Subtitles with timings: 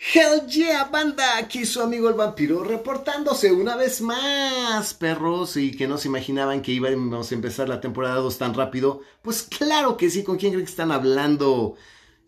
[0.00, 5.88] Hell yeah, banda, aquí su amigo el vampiro reportándose una vez más, perros, y que
[5.88, 9.00] no se imaginaban que íbamos a empezar la temporada 2 tan rápido.
[9.22, 11.74] Pues claro que sí, ¿con quién creen que están hablando?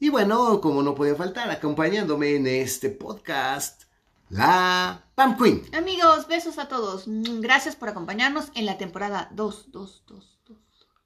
[0.01, 3.85] Y bueno, como no podía faltar, acompañándome en este podcast,
[4.31, 5.63] la Pam Queen.
[5.73, 7.05] Amigos, besos a todos.
[7.07, 10.59] Gracias por acompañarnos en la temporada 2, 2, 2, 2.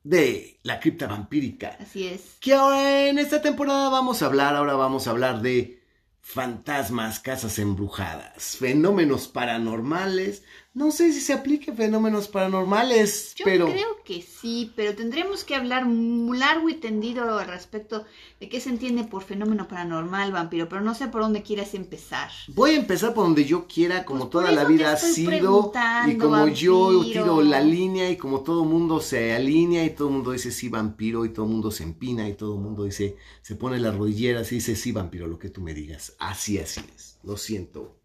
[0.02, 1.76] de la cripta vampírica.
[1.78, 2.36] Así es.
[2.40, 5.83] Que ahora en esta temporada vamos a hablar, ahora vamos a hablar de
[6.26, 10.42] fantasmas, casas embrujadas, fenómenos paranormales.
[10.74, 15.54] No sé si se aplique fenómenos paranormales, Yo pero creo que sí, pero tendremos que
[15.54, 18.04] hablar muy largo y tendido al respecto
[18.40, 22.28] de qué se entiende por fenómeno paranormal, vampiro, pero no sé por dónde quieras empezar.
[22.48, 25.72] voy a empezar por donde yo quiera, como Pues toda la vida ha sido,
[26.08, 30.14] y como yo tiro la línea y como todo mundo se alinea y todo el
[30.14, 33.16] mundo dice sí vampiro y todo el mundo se empina y todo el mundo dice,
[33.42, 36.16] se pone las rodilleras y dice sí vampiro, lo que tú me digas.
[36.18, 37.18] Así, así es.
[37.22, 38.03] Lo siento.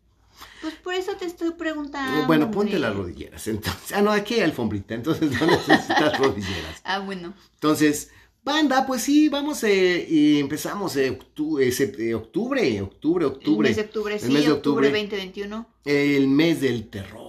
[0.62, 2.28] Pues por eso te estoy preguntando.
[2.28, 2.80] Bueno, ponte hombre.
[2.80, 3.48] las rodilleras.
[3.48, 6.82] Entonces, ah, no, aquí hay alfombrita, entonces no necesitas rodilleras.
[6.84, 7.34] Ah, bueno.
[7.56, 8.10] Entonces,
[8.44, 13.70] banda, pues sí, vamos eh, y empezamos eh, octu- eh, eh, octubre, octubre, El octubre.
[13.70, 15.08] mes de octubre, El sí, mes de octubre octubre.
[15.08, 15.68] 2021.
[15.86, 17.29] El mes del terror.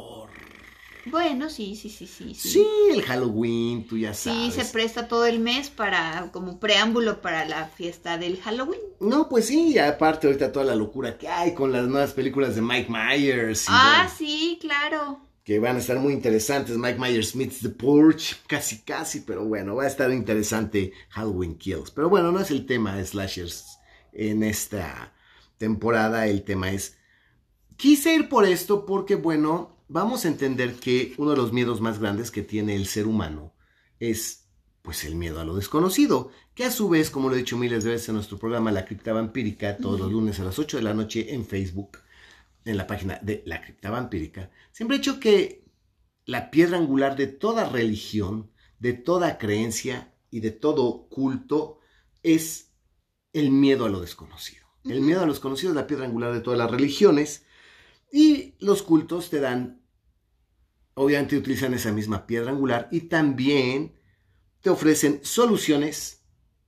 [1.10, 2.34] Bueno, sí, sí, sí, sí.
[2.34, 4.54] Sí, el Halloween, tú ya Sí, sabes.
[4.54, 8.80] se presta todo el mes para, como preámbulo para la fiesta del Halloween.
[9.00, 12.54] No, pues sí, y aparte ahorita toda la locura que hay con las nuevas películas
[12.54, 13.68] de Mike Myers.
[13.68, 15.20] y Ah, bueno, sí, claro.
[15.44, 16.76] que van a estar muy interesantes.
[16.76, 21.90] Mike Myers meets The Purge, casi casi, pero bueno, va a estar interesante Halloween Kills.
[21.90, 23.78] Pero bueno, no es el tema de slashers
[24.12, 25.12] en esta
[25.58, 26.96] temporada, el tema es...
[27.76, 31.98] Quise ir por esto porque, bueno, vamos a entender que uno de los miedos más
[31.98, 33.52] grandes que tiene el ser humano
[33.98, 34.48] es,
[34.82, 37.82] pues, el miedo a lo desconocido, que a su vez, como lo he dicho miles
[37.82, 40.82] de veces en nuestro programa La Cripta Vampírica, todos los lunes a las 8 de
[40.84, 41.98] la noche en Facebook,
[42.64, 45.64] en la página de La Cripta Vampírica, siempre he dicho que
[46.24, 51.80] la piedra angular de toda religión, de toda creencia y de todo culto
[52.22, 52.70] es
[53.32, 54.66] el miedo a lo desconocido.
[54.84, 57.44] El miedo a lo desconocido es la piedra angular de todas las religiones
[58.12, 59.79] y los cultos te dan,
[61.00, 63.94] obviamente utilizan esa misma piedra angular y también
[64.60, 66.20] te ofrecen soluciones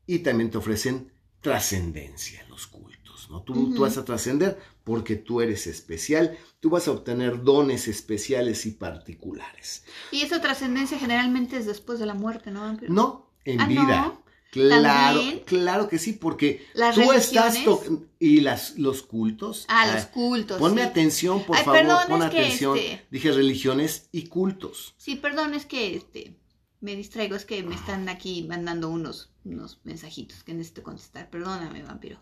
[0.07, 1.13] y también te ofrecen
[1.43, 3.29] trascendencia los cultos.
[3.29, 3.43] ¿no?
[3.43, 8.71] Tú, vas a trascender porque tú eres especial, tú vas a obtener dones especiales y
[8.71, 9.85] particulares.
[10.11, 12.79] Y esa trascendencia generalmente es después de la muerte, ¿no?
[12.89, 14.03] No en Ah, vida.
[14.03, 14.25] ¿no?
[14.53, 15.41] Claro, ¿También?
[15.47, 18.01] claro que sí, porque Las tú estás religiones.
[18.19, 19.65] y las, los cultos.
[19.67, 20.59] Ah, ah, los cultos.
[20.59, 20.89] Ponme sí.
[20.89, 22.77] atención, por Ay, favor, perdón, pon atención.
[22.77, 24.95] este- Dije religiones y cultos.
[24.99, 26.37] Sí, perdón, es que este,
[26.81, 31.31] me distraigo, es que me están aquí mandando unos, unos mensajitos que necesito contestar.
[31.31, 32.19] Perdóname, vampiro.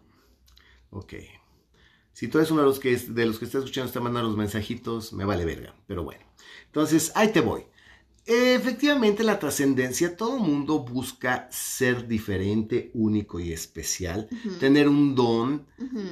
[0.91, 1.15] Ok.
[2.13, 4.39] Si tú eres uno de los que, de los que está escuchando, está mandando los
[4.39, 5.75] mensajitos, me vale verga.
[5.89, 6.25] Pero bueno.
[6.67, 7.65] Entonces, ahí te voy.
[8.27, 14.29] Efectivamente, la trascendencia, todo mundo busca ser diferente, único y especial.
[14.61, 15.67] Tener un don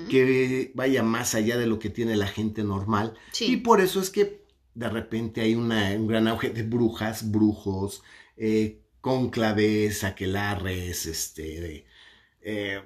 [0.09, 3.15] que vaya más allá de lo que tiene la gente normal.
[3.33, 3.53] Sí.
[3.53, 4.43] Y por eso es que
[4.75, 8.03] de repente hay una- un gran auge de brujas, brujos,
[8.37, 11.87] eh, cónclaves, aquelarres, este, de,
[12.43, 12.81] eh,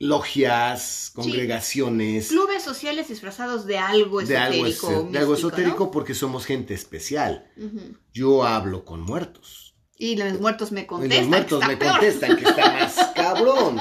[0.00, 2.28] logias, congregaciones.
[2.28, 5.08] Clubes sociales disfrazados de algo De algo, esotérico.
[5.12, 7.46] de algo esotérico porque somos gente especial.
[8.12, 9.74] Yo hablo con muertos.
[9.96, 11.18] Y los muertos me Y contestan.
[11.20, 11.92] los muertos que me peor.
[11.92, 13.76] contestan que está más cabrón.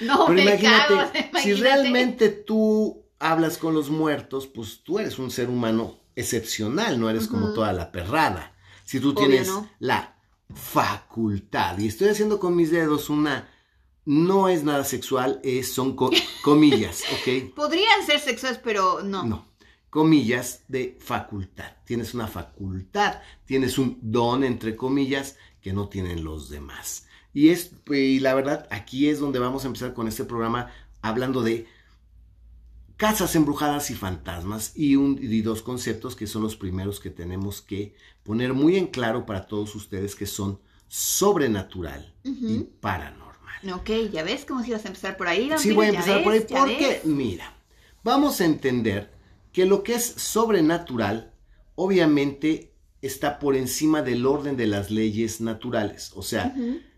[0.00, 1.54] No, Pero me imagínate, cago, si imagínate.
[1.62, 7.26] realmente tú hablas con los muertos, pues tú eres un ser humano excepcional, no eres
[7.28, 8.54] como toda la perrada.
[8.84, 9.68] Si tú Obvio, tienes ¿no?
[9.78, 10.16] la
[10.54, 13.48] facultad, y estoy haciendo con mis dedos una,
[14.06, 16.10] no es nada sexual, es, son co-
[16.42, 17.52] comillas, ¿ok?
[17.54, 19.24] Podrían ser sexuales, pero no.
[19.24, 19.46] No,
[19.90, 21.72] comillas de facultad.
[21.84, 27.06] Tienes una facultad, tienes un don, entre comillas, que no tienen los demás.
[27.34, 30.70] Y, es, y la verdad, aquí es donde vamos a empezar con este programa
[31.02, 31.66] hablando de
[32.96, 37.60] casas embrujadas y fantasmas y, un, y dos conceptos que son los primeros que tenemos
[37.60, 42.70] que poner muy en claro para todos ustedes que son sobrenatural y Ujú.
[42.80, 43.25] paranormal.
[43.72, 45.50] Ok, ya ves cómo si ibas a empezar por ahí.
[45.58, 47.04] Sí, voy a empezar por ahí porque, ves.
[47.04, 47.56] mira,
[48.02, 49.10] vamos a entender
[49.52, 51.32] que lo que es sobrenatural,
[51.74, 52.72] obviamente,
[53.02, 56.12] está por encima del orden de las leyes naturales.
[56.14, 56.54] O sea,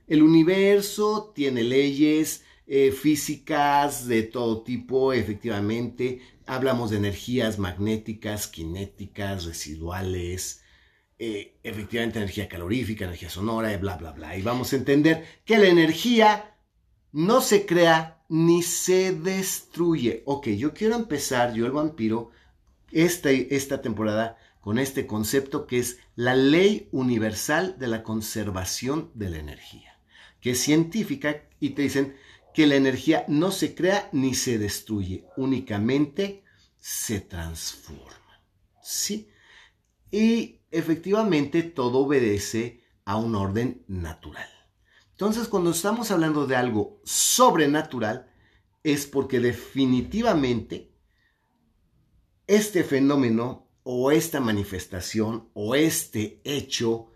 [0.07, 6.21] el universo tiene leyes eh, físicas de todo tipo, efectivamente.
[6.47, 10.63] Hablamos de energías magnéticas, cinéticas, residuales,
[11.19, 14.37] eh, efectivamente energía calorífica, energía sonora, y bla, bla, bla.
[14.37, 16.55] Y vamos a entender que la energía
[17.19, 20.23] no se crea ni se destruye.
[20.25, 22.31] Ok, yo quiero empezar, yo el vampiro,
[22.93, 29.31] esta, esta temporada con este concepto que es la ley universal de la conservación de
[29.31, 29.99] la energía,
[30.41, 32.17] que es científica y te dicen
[32.55, 36.45] que la energía no se crea ni se destruye, únicamente
[36.79, 38.45] se transforma.
[38.81, 39.29] ¿Sí?
[40.13, 44.58] Y efectivamente todo obedece a un orden natural.
[45.19, 48.31] Entonces, cuando estamos hablando de algo sobrenatural,
[48.85, 50.93] es porque definitivamente
[52.47, 57.11] este fenómeno o esta manifestación o este hecho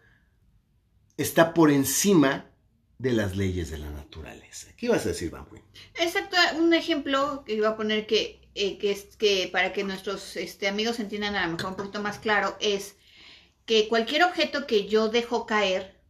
[1.16, 2.50] está por encima
[2.99, 4.72] de las leyes de la naturaleza.
[4.76, 5.62] ¿Qué ibas a decir, Bambuin?
[5.94, 10.37] Exacto, un ejemplo que iba a poner que, eh, que, es, que para que nuestros
[10.37, 12.96] este, amigos entiendan a lo mejor un poquito más claro es
[13.64, 16.01] que cualquier objeto que yo dejo caer,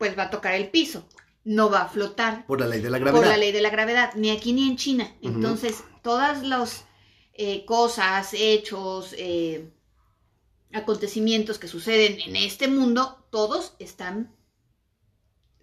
[0.00, 1.06] pues va a tocar el piso,
[1.44, 2.46] no va a flotar.
[2.46, 3.20] Por la ley de la gravedad.
[3.20, 5.14] Por la ley de la gravedad, ni aquí ni en China.
[5.20, 6.86] Entonces, todas las
[7.34, 9.70] eh, cosas, hechos, eh,
[10.72, 14.34] acontecimientos que suceden en este mundo, todos están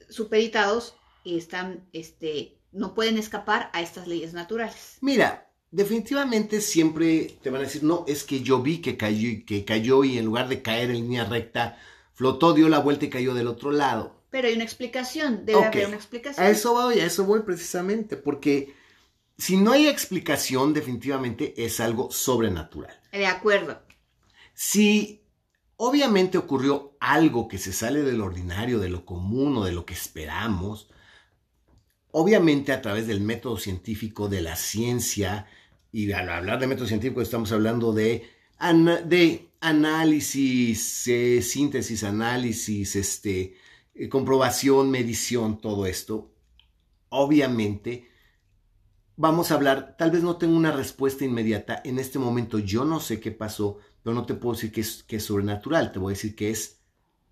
[0.08, 0.94] supeditados
[1.24, 5.00] y están, este, no pueden escapar a estas leyes naturales.
[5.02, 9.66] Mira, definitivamente siempre te van a decir, no, es que yo vi que cayó, que
[9.66, 11.80] cayó y en lugar de caer en línea recta,
[12.14, 14.17] flotó, dio la vuelta y cayó del otro lado.
[14.30, 16.46] Pero hay una explicación, debe haber una explicación.
[16.46, 18.76] A eso voy, a eso voy precisamente, porque
[19.38, 23.00] si no hay explicación, definitivamente es algo sobrenatural.
[23.12, 23.82] De acuerdo.
[24.54, 25.22] Si
[25.78, 29.94] obviamente ocurrió algo que se sale del ordinario, de lo común o de lo que
[29.94, 30.90] esperamos,
[32.12, 35.46] obviamente a través del método científico, de la ciencia,
[35.92, 38.28] y al hablar de método científico estamos hablando de,
[39.06, 43.56] de análisis, eh, síntesis, análisis, este,
[43.98, 46.32] eh, comprobación, medición, todo esto,
[47.10, 48.10] obviamente
[49.18, 53.00] vamos a hablar, tal vez no tengo una respuesta inmediata, en este momento yo no
[53.00, 56.12] sé qué pasó, pero no te puedo decir que es, que es sobrenatural, te voy
[56.12, 56.80] a decir que es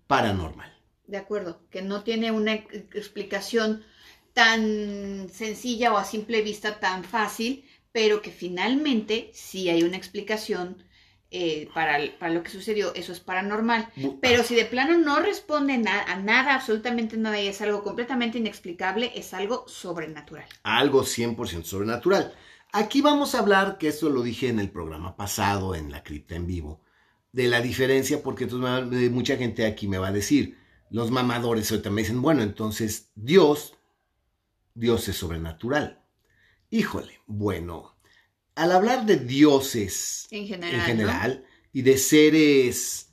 [0.06, 0.72] paranormal.
[1.06, 3.84] De acuerdo, que no tiene una explicación
[4.32, 10.82] tan sencilla o a simple vista tan fácil, pero que finalmente sí hay una explicación
[11.30, 13.88] eh, para, para, lo que sucedió, eso es paranormal.
[14.20, 19.12] Pero si de plano no responde a nada, absolutamente nada, y es algo completamente inexplicable,
[19.14, 20.46] es algo sobrenatural.
[20.62, 22.32] Algo 100% sobrenatural.
[22.72, 26.36] Aquí vamos a hablar, que esto lo dije en el programa pasado, en la cripta
[26.36, 26.82] en vivo,
[27.32, 30.58] de la diferencia, porque entonces mucha gente aquí me va a decir,
[30.90, 33.74] los mamadores ahorita me dicen, bueno, entonces Dios,
[34.74, 36.02] Dios es sobrenatural.
[36.70, 37.95] Híjole, bueno,
[38.56, 43.10] al hablar de dioses en general, y de seres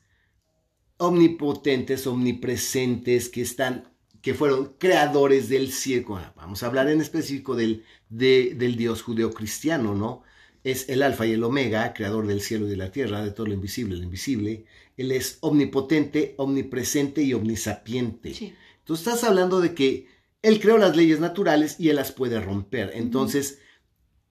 [0.97, 7.83] omnipotentes, omnipresentes, que están, que fueron creadores del cielo, vamos a hablar en específico del,
[8.09, 10.23] del Dios judeocristiano, ¿no?
[10.63, 13.47] Es el alfa y el omega, creador del cielo y de la tierra, de todo
[13.47, 14.63] lo invisible, lo invisible.
[14.95, 18.33] Él es omnipotente, omnipresente y omnisapiente.
[18.33, 18.55] Sí.
[18.85, 20.07] Tú estás hablando de que
[20.41, 22.91] él creó las leyes naturales y él las puede romper.
[22.95, 23.59] Entonces,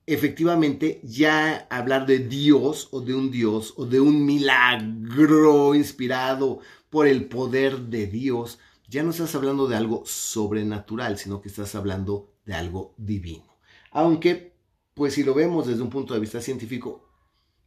[0.06, 6.60] efectivamente ya hablar de Dios o de un Dios o de un milagro inspirado
[6.90, 8.58] por el poder de Dios,
[8.88, 13.56] ya no estás hablando de algo sobrenatural, sino que estás hablando de algo divino.
[13.90, 14.54] Aunque,
[14.94, 17.08] pues si lo vemos desde un punto de vista científico,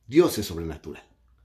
[0.08, 1.04] Dios es sobrenatural.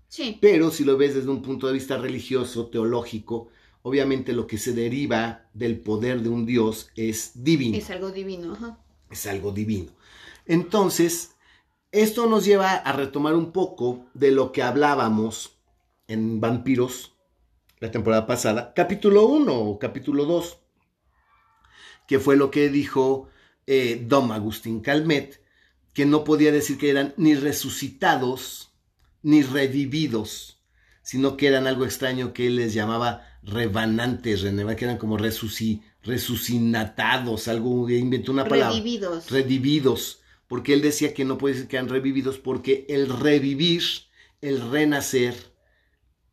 [0.08, 0.38] Sí.
[0.40, 3.48] Pero si lo ves desde un punto de vista religioso, teológico,
[3.82, 7.78] obviamente lo que se deriva del poder de un Dios es divino.
[7.78, 8.78] Es algo divino, ajá.
[9.08, 9.92] Es algo divino.
[10.46, 11.36] Entonces,
[11.92, 15.58] esto nos lleva a retomar un poco de lo que hablábamos
[16.06, 17.14] en Vampiros
[17.80, 20.58] la temporada pasada, capítulo 1 o capítulo 2,
[22.06, 23.28] que fue lo que dijo
[23.66, 25.42] eh, Dom Agustín Calmet,
[25.94, 28.72] que no podía decir que eran ni resucitados
[29.22, 30.58] ni revividos,
[31.02, 37.48] sino que eran algo extraño que él les llamaba rebanantes, que eran como resuci, resucinatados,
[37.48, 38.70] algo, inventó una palabra.
[38.70, 39.30] Redividos.
[39.30, 40.19] Redividos
[40.50, 43.84] porque él decía que no puede ser que han revividos porque el revivir,
[44.40, 45.36] el renacer,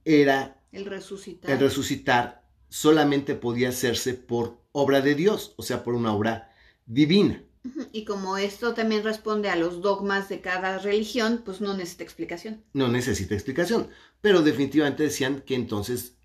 [0.06, 0.60] era...
[0.72, 1.52] El resucitar.
[1.52, 6.52] El resucitar solamente podía hacerse por obra de Dios, o sea, por una obra
[6.88, 7.44] divina.
[7.92, 12.64] Y como esto también responde a los dogmas de cada religión, pues no necesita explicación.
[12.74, 13.88] No necesita explicación.
[14.22, 16.16] Pero definitivamente decían que entonces,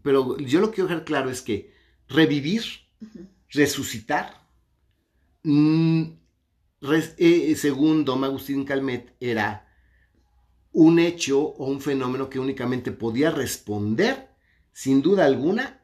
[0.00, 1.74] pero yo lo que quiero dejar claro es que
[2.08, 2.62] revivir,
[3.50, 4.48] resucitar,
[5.42, 6.23] mmm,
[7.18, 9.68] eh, según Don Agustín Calmet, era
[10.72, 14.28] un hecho o un fenómeno que únicamente podía responder,
[14.72, 15.80] sin duda alguna,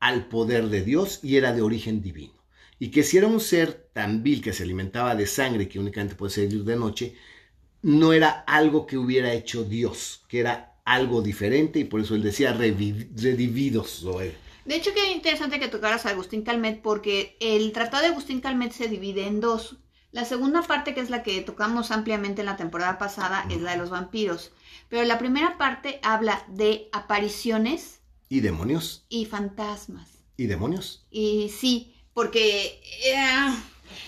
[0.00, 2.42] al poder de Dios y era de origen divino.
[2.78, 6.16] y que si era un ser tan vil que se alimentaba de sangre que únicamente
[6.16, 7.14] puede salir de noche,
[7.82, 12.24] no era algo que hubiera hecho Dios, que era algo diferente y por eso él
[12.24, 14.04] decía redividos.
[14.64, 18.72] De hecho, qué interesante que tocaras a Agustín Calmet porque el tratado de Agustín Calmet
[18.72, 19.76] se divide en dos.
[20.12, 23.72] La segunda parte, que es la que tocamos ampliamente en la temporada pasada, es la
[23.72, 24.52] de los vampiros.
[24.88, 28.00] Pero la primera parte habla de apariciones.
[28.28, 29.04] Y demonios.
[29.08, 30.08] Y fantasmas.
[30.36, 31.06] Y demonios.
[31.10, 33.54] Y sí, porque eh,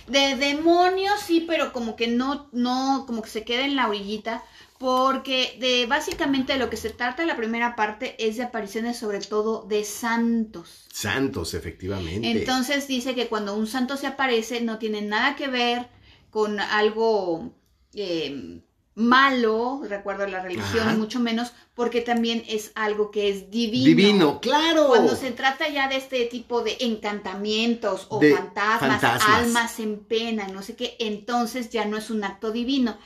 [0.07, 4.45] de demonios sí, pero como que no, no, como que se queda en la orillita
[4.79, 9.63] porque de básicamente lo que se trata la primera parte es de apariciones sobre todo
[9.63, 10.85] de santos.
[10.93, 12.31] Santos, efectivamente.
[12.31, 15.89] Entonces dice que cuando un santo se aparece no tiene nada que ver
[16.35, 17.53] con algo
[17.95, 18.61] eh,
[18.97, 23.85] malo, recuerdo la religión, mucho menos, porque también es algo que es divino.
[23.85, 24.89] Divino, claro.
[24.89, 30.63] Cuando se trata ya de este tipo de encantamientos o fantasmas, almas en pena, no
[30.63, 32.99] sé qué, entonces ya no es un acto divino.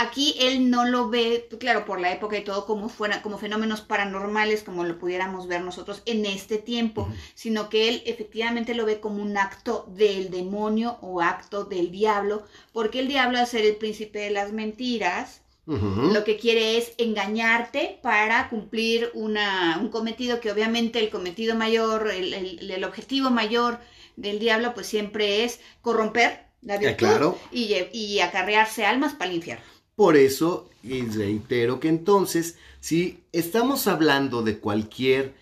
[0.00, 3.80] Aquí él no lo ve, claro, por la época y todo, como fuera, como fenómenos
[3.80, 9.00] paranormales, como lo pudiéramos ver nosotros en este tiempo, sino que él efectivamente lo ve
[9.00, 13.74] como un acto del demonio o acto del diablo, porque el diablo, al ser el
[13.74, 20.52] príncipe de las mentiras, lo que quiere es engañarte para cumplir una, un cometido que
[20.52, 23.80] obviamente el cometido mayor, el, objetivo mayor
[24.14, 29.36] del diablo, pues siempre es corromper la eh, virtud y, y acarrearse almas para el
[29.38, 29.77] infierno.
[29.98, 35.34] Por eso, y reitero que entonces, si estamos hablando de cualquier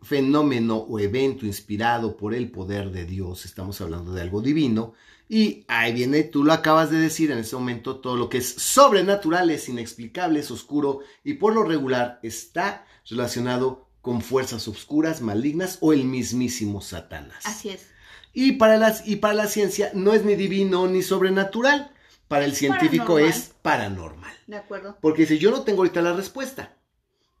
[0.00, 4.94] fenómeno o evento inspirado por el poder de Dios, estamos hablando de algo divino,
[5.28, 8.48] y ahí viene, tú lo acabas de decir en ese momento, todo lo que es
[8.48, 15.76] sobrenatural, es inexplicable, es oscuro y por lo regular está relacionado con fuerzas oscuras, malignas
[15.82, 17.44] o el mismísimo Satanás.
[17.44, 17.88] Así es.
[18.32, 21.92] Y para, las, y para la ciencia no es ni divino ni sobrenatural,
[22.28, 24.34] para el científico es paranormal.
[24.46, 24.96] De acuerdo.
[25.00, 26.76] Porque dice, yo no tengo ahorita la respuesta.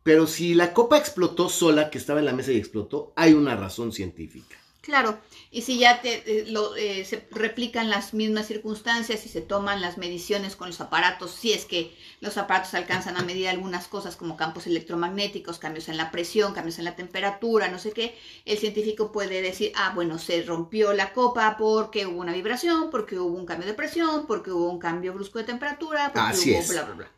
[0.02, 3.56] Pero si la copa explotó sola, que estaba en la mesa y explotó, hay una
[3.56, 4.56] razón científica.
[4.80, 5.18] Claro,
[5.50, 9.80] y si ya te, eh, lo, eh, se replican las mismas circunstancias y se toman
[9.80, 14.16] las mediciones con los aparatos, si es que los aparatos alcanzan a medir algunas cosas
[14.16, 18.58] como campos electromagnéticos, cambios en la presión, cambios en la temperatura, no sé qué, el
[18.58, 23.36] científico puede decir, ah, bueno, se rompió la copa porque hubo una vibración, porque hubo
[23.36, 26.68] un cambio de presión, porque hubo un cambio brusco de temperatura, porque Así hubo es.
[26.68, 27.10] bla, bla, bla.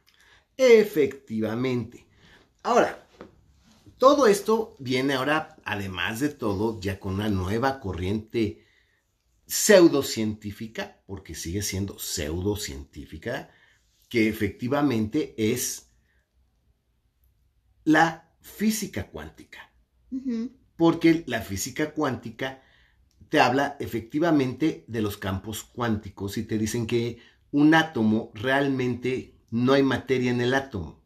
[0.59, 2.07] Efectivamente.
[2.63, 3.08] Ahora,
[3.99, 8.65] todo esto viene ahora, además de todo, ya con una nueva corriente
[9.47, 13.51] pseudocientífica, porque sigue siendo pseudocientífica,
[14.09, 15.91] que efectivamente es
[17.85, 19.73] la física cuántica.
[20.77, 22.63] Porque la física cuántica
[23.29, 27.19] te habla efectivamente de los campos cuánticos y te dicen que
[27.51, 30.98] un átomo realmente no hay materia en el átomo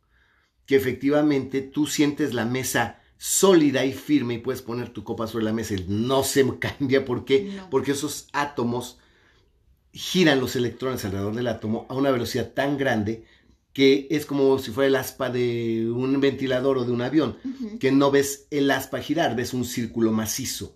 [0.67, 5.45] que efectivamente tú sientes la mesa sólida y firme y puedes poner tu copa sobre
[5.45, 7.05] la mesa y no se cambia.
[7.05, 7.61] ¿Por qué?
[7.71, 8.99] Porque esos átomos
[9.93, 13.25] giran los electrones alrededor del átomo a una velocidad tan grande
[13.73, 17.39] que es como si fuera el aspa de un ventilador o de un avión,
[17.81, 20.75] que no ves el aspa girar, ves un círculo macizo.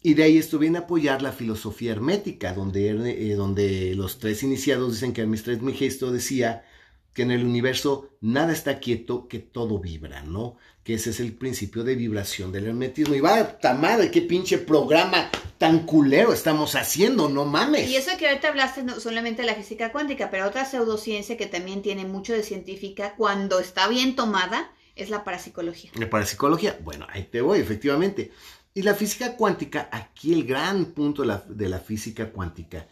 [0.00, 4.42] Y de ahí esto viene a apoyar la filosofía hermética, donde, eh, donde los tres
[4.42, 6.64] iniciados dicen que Hermes Trismegisto decía
[7.14, 10.56] que en el universo nada está quieto, que todo vibra, ¿no?
[10.82, 13.14] Que ese es el principio de vibración del hermetismo.
[13.14, 17.88] Y va, ta madre, qué pinche programa tan culero estamos haciendo, no mames.
[17.88, 21.46] Y eso que ahorita hablaste no solamente de la física cuántica, pero otra pseudociencia que
[21.46, 25.92] también tiene mucho de científica, cuando está bien tomada, es la parapsicología.
[25.94, 28.32] La parapsicología, bueno, ahí te voy, efectivamente.
[28.74, 32.88] Y la física cuántica, aquí el gran punto de la, de la física cuántica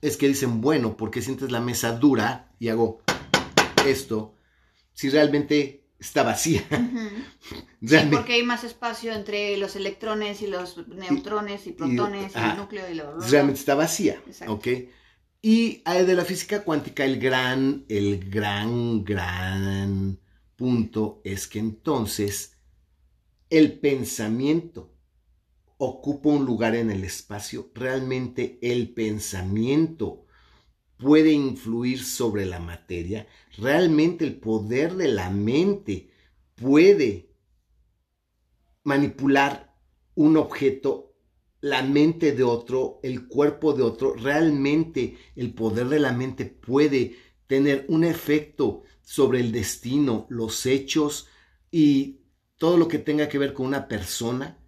[0.00, 2.48] es que dicen, bueno, ¿por qué sientes la mesa dura?
[2.58, 3.02] Y hago
[3.86, 4.36] esto
[4.92, 6.62] si realmente está vacía.
[7.86, 12.56] sí, porque hay más espacio entre los electrones y los neutrones y, protones y, el
[12.56, 14.20] núcleo y lo, Realmente está vacía.
[14.48, 14.68] ¿Ok?
[15.42, 20.18] Y de la física cuántica, el gran, el gran, gran
[20.56, 22.56] punto es que entonces
[23.48, 24.92] el pensamiento
[25.78, 27.70] ocupa un lugar en el espacio.
[27.74, 30.26] Realmente el pensamiento
[30.96, 33.26] puede influir sobre la materia,
[33.58, 36.10] realmente el poder de la mente
[36.54, 37.30] puede
[38.84, 39.74] manipular
[40.14, 41.14] un objeto,
[41.60, 47.16] la mente de otro, el cuerpo de otro, realmente el poder de la mente puede
[47.46, 51.28] tener un efecto sobre el destino, los hechos
[51.70, 52.20] y
[52.56, 54.58] todo lo que tenga que ver con una persona.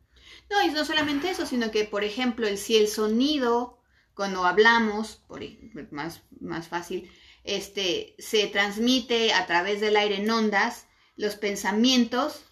[0.50, 3.78] No, y no solamente eso, sino que, por ejemplo, el, si el sonido,
[4.14, 5.42] cuando hablamos, por,
[5.90, 7.11] más, más fácil,
[7.57, 10.87] este, se transmite a través del aire en ondas,
[11.17, 12.45] los pensamientos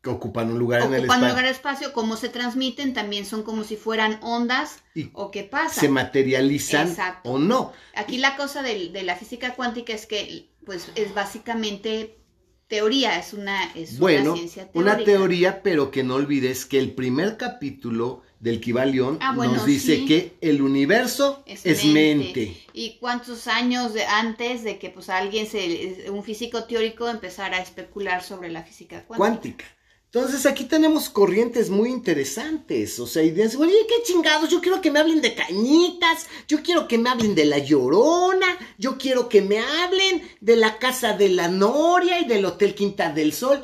[0.00, 1.28] que ocupan un lugar en el ocupan espacio.
[1.28, 5.30] lugar en el espacio, cómo se transmiten, también son como si fueran ondas Y o
[5.32, 5.80] qué pasa.
[5.80, 7.28] Se materializan Exacto.
[7.30, 7.72] o no.
[7.94, 12.20] Aquí la cosa del- de, la física cuántica es que, pues, es básicamente
[12.68, 14.94] teoría, es una, es Bueno, una ciencia teórica.
[14.96, 19.66] una teoría, pero que no olvides que el primer capítulo del Kibalión Ah, bueno, nos
[19.66, 20.06] dice sí.
[20.06, 22.56] que el universo es, mente.
[22.72, 27.60] ¿Y cuántos años de, antes de que pues alguien, se, un físico teórico empezara a
[27.62, 29.16] especular sobre la física cuántica?
[29.16, 29.64] cuántica.
[30.10, 34.90] Entonces aquí tenemos corrientes muy interesantes, o sea, ideas, oye, qué chingados, yo quiero que
[34.90, 38.46] me hablen de cañitas, yo quiero que me hablen de la llorona,
[38.78, 43.12] yo quiero que me hablen de la casa de la Noria y del Hotel Quinta
[43.12, 43.62] del Sol.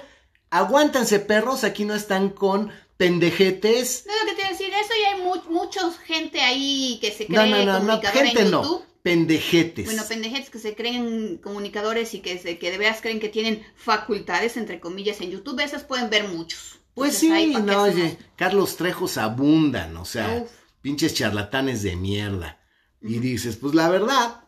[0.50, 4.04] Aguántanse perros, aquí no están con pendejetes.
[4.06, 7.10] No, lo que te iba a decir, eso ya hay mu mucha gente ahí que
[7.10, 8.84] se cree no, no, no, comunicadora gente en no, YouTube.
[9.02, 9.84] pendejetes.
[9.86, 13.62] Bueno, pendejetes que se creen comunicadores y que, se, que de veras creen que tienen
[13.76, 16.78] facultades, entre comillas, en YouTube, esas pueden ver muchos.
[16.94, 20.50] Pues Entonces, sí, ¿para qué no, oye, Carlos Trejos abundan, o sea, Uf.
[20.80, 22.60] pinches charlatanes de mierda.
[23.02, 24.44] Y dices, pues la verdad,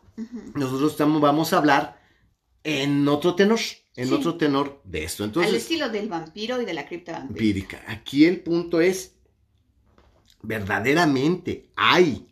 [0.55, 2.01] nosotros estamos, vamos a hablar
[2.63, 3.59] en otro tenor,
[3.97, 4.13] en Sí.
[4.13, 5.23] otro tenor de esto.
[5.23, 7.77] Al Entonces, estilo del vampiro y de la cripta vampírica.
[7.77, 7.91] empírica.
[7.91, 9.15] Aquí el punto es,
[10.41, 12.27] verdaderamente hay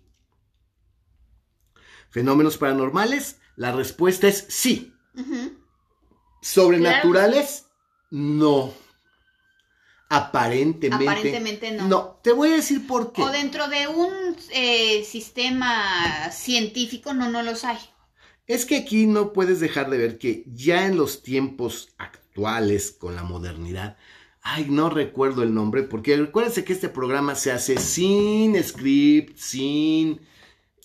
[2.10, 3.39] fenómenos paranormales.
[3.57, 4.93] La respuesta es sí.
[6.41, 7.65] Sobrenaturales,
[8.12, 8.74] no.
[10.10, 11.10] Aparentemente.
[11.10, 11.88] Aparentemente no.
[11.88, 13.24] No, te voy a decir por qué.
[13.24, 17.79] O dentro de un eh, sistema científico, no, no los hay.
[18.48, 23.16] Es que aquí no puedes dejar de ver que ya en los tiempos actuales, con
[23.16, 23.98] la modernidad,
[24.42, 30.22] ay, no recuerdo el nombre, porque recuérdense que este programa se hace sin script, sin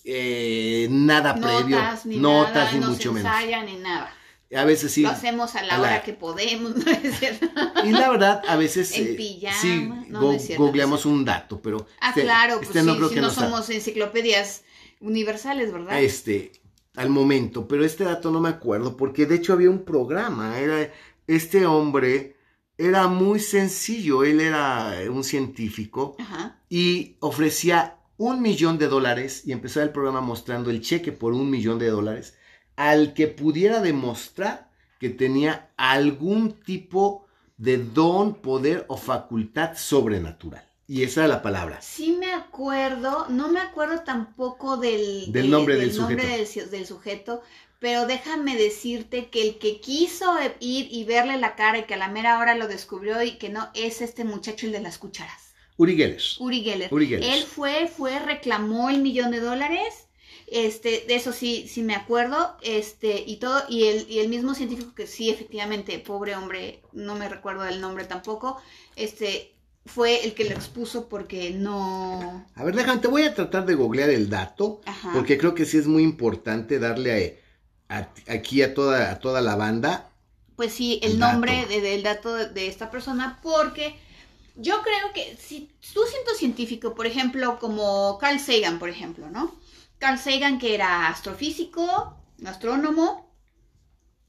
[0.03, 3.31] eh, nada previo, Notas, ni notas, nada, ni no mucho se menos.
[3.31, 4.11] ensaya, ni nada.
[4.55, 5.03] A veces sí.
[5.03, 7.47] Lo hacemos a la a la- hora que podemos, ¿no es cierto?
[7.85, 11.05] Y la verdad, a veces En eh, pijama, sí, no, no go- es cierto, googleamos
[11.05, 13.69] un dato, pero Ah, este- claro, pues este no sí, creo si que no somos
[13.69, 14.63] enciclopedias
[14.99, 16.01] universales, ¿verdad?
[16.01, 16.51] este
[16.95, 20.91] al momento, pero este dato no me acuerdo porque de hecho había un programa, era
[21.27, 22.35] este hombre
[22.77, 26.59] era muy sencillo, él era un científico Ajá.
[26.67, 31.49] y ofrecía un millón de dólares y empezó el programa mostrando el cheque por un
[31.49, 32.37] millón de dólares
[32.75, 37.27] al que pudiera demostrar que tenía algún tipo
[37.57, 40.70] de don, poder o facultad sobrenatural.
[40.91, 41.81] Y esa era la palabra.
[41.81, 46.37] Sí me acuerdo, no me acuerdo tampoco del, Del de- nombre del nombre sujeto.
[46.37, 47.41] del ci- del sujeto,
[47.79, 51.97] pero déjame decirte que el que quiso ir y verle la cara y que a
[51.97, 55.53] la mera hora lo descubrió y que no, es este muchacho el de las cucharas,
[55.77, 56.21] Uri Geller.
[56.39, 56.93] Uri Geller.
[56.93, 57.33] Uri Geller.
[57.35, 60.07] Él fue, fue, reclamó el millón de dólares.
[60.47, 64.53] Este, de eso sí, sí me acuerdo, este, y todo, y el, y el mismo
[64.53, 68.61] científico que sí, efectivamente, pobre hombre, no me recuerdo del nombre tampoco,
[68.97, 69.50] este,
[69.85, 73.75] fue el que lo expuso porque no, A ver, déjame, te voy a tratar de
[73.75, 75.11] googlear el dato, Ajá.
[75.13, 77.41] porque creo que sí es muy importante darle
[77.89, 80.07] a- a- aquí a toda, a toda la banda.
[80.55, 81.69] pues sí, el El nombre dato.
[81.69, 83.95] de- del dato de, de esta persona, porque
[84.55, 89.55] yo creo que si tú siendo científico, por ejemplo, como Carl Sagan, por ejemplo, ¿no?
[89.97, 92.15] Carl Sagan, que era astrofísico,
[92.45, 93.30] astrónomo,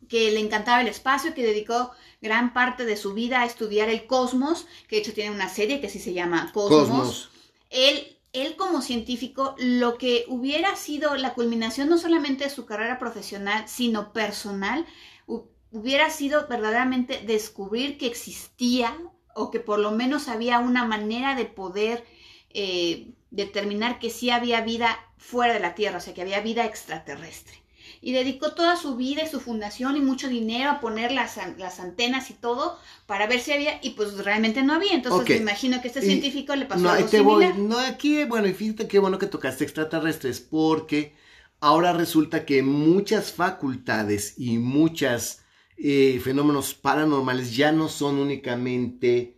[0.09, 4.07] que le encantaba el espacio, que dedicó gran parte de su vida a estudiar el
[4.07, 6.89] cosmos, que de hecho tiene una serie que sí se llama Cosmos.
[6.89, 7.31] Cosmos.
[7.71, 12.99] Él, él como científico, lo que hubiera sido la culminación no solamente de su carrera
[12.99, 14.87] profesional, sino personal,
[15.27, 18.97] hu- hubiera sido verdaderamente descubrir que existía
[19.35, 22.05] o que por lo menos había una manera de poder
[22.51, 26.67] eh, determinar que sí había vida fuera de la Tierra, o sea, que había vida
[26.67, 27.62] extraterrestre.
[28.05, 31.55] Y dedicó toda su vida y su fundación y mucho dinero a poner las, an-
[31.59, 34.93] las antenas y todo para ver si había, y pues realmente no había.
[34.95, 37.45] Entonces me imagino que este Y- científico le pasó No, algo te voy.
[37.45, 37.59] similar.
[37.59, 41.15] No, aquí, bueno, y fíjate qué bueno que tocaste extraterrestres, porque
[41.61, 45.39] ahora resulta que muchas facultades y muchos
[46.23, 49.37] fenómenos paranormales ya no son únicamente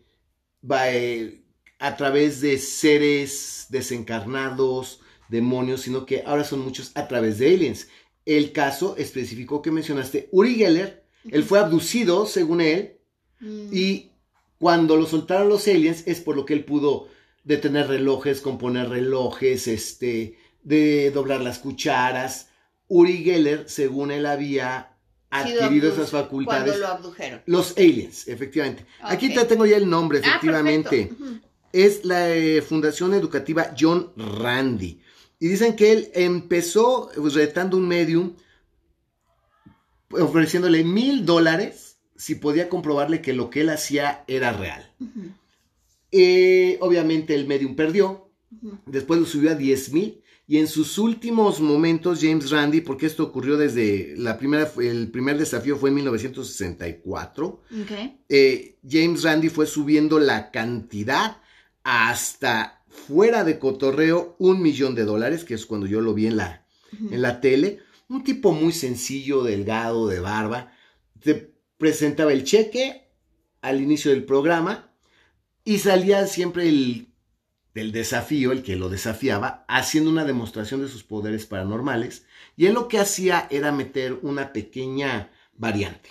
[0.70, 1.42] eh,
[1.78, 7.88] a través de seres desencarnados, demonios, sino que ahora son muchos a través de aliens.
[8.26, 12.92] El caso específico que mencionaste, Uri Geller, él fue abducido, según él,
[13.40, 13.68] Mm.
[13.72, 14.10] y
[14.58, 17.08] cuando lo soltaron los aliens es por lo que él pudo
[17.42, 22.48] detener relojes, componer relojes, este, de doblar las cucharas.
[22.88, 24.92] Uri Geller, según él había
[25.30, 26.62] adquirido esas facultades.
[26.64, 27.42] Cuando lo abdujeron.
[27.46, 28.86] Los aliens, efectivamente.
[29.02, 29.34] Aquí Ok.
[29.34, 31.10] te tengo ya el nombre, Ah, efectivamente.
[31.72, 35.00] es la eh, Fundación Educativa John Randy.
[35.38, 38.34] Y dicen que él empezó retando un medium
[40.10, 44.90] ofreciéndole mil dólares si podía comprobarle que lo que él hacía era real.
[46.12, 48.30] Eh, obviamente el medium perdió,
[48.86, 50.20] después lo subió a 10 mil.
[50.46, 55.38] Y en sus últimos momentos James Randi, porque esto ocurrió desde la primera, el primer
[55.38, 57.62] desafío fue en 1964,
[58.28, 61.38] eh, James Randi fue subiendo la cantidad
[61.82, 66.36] hasta fuera de cotorreo un millón de dólares, que es cuando yo lo vi en
[66.36, 66.66] la,
[67.10, 70.72] en la tele, un tipo muy sencillo, delgado, de barba,
[71.20, 73.08] te presentaba el cheque
[73.60, 74.92] al inicio del programa
[75.64, 77.08] y salía siempre el
[77.74, 82.24] del desafío, el que lo desafiaba, haciendo una demostración de sus poderes paranormales.
[82.56, 86.10] Y él lo que hacía era meter una pequeñña variante.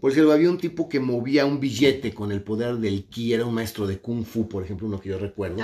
[0.00, 3.46] Por ejemplo, había un tipo que movía un billete con el poder del ki, era
[3.46, 5.62] un maestro de kung fu, por ejemplo, uno que yo recuerdo,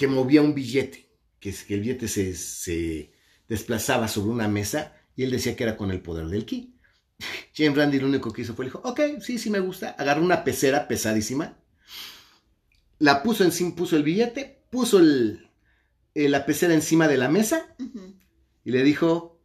[0.00, 3.12] que movía un billete, que, que el billete se, se,
[3.46, 6.74] desplazaba sobre una mesa y él decía que era con el poder del ki.
[7.54, 10.42] James Randy lo único que hizo fue, dijo, ok, sí, sí me gusta, agarró una
[10.42, 11.58] pecera pesadísima,
[12.98, 15.50] la puso encima, puso el billete, puso el,
[16.14, 17.76] eh, la pecera encima de la mesa
[18.64, 19.38] y le dijo,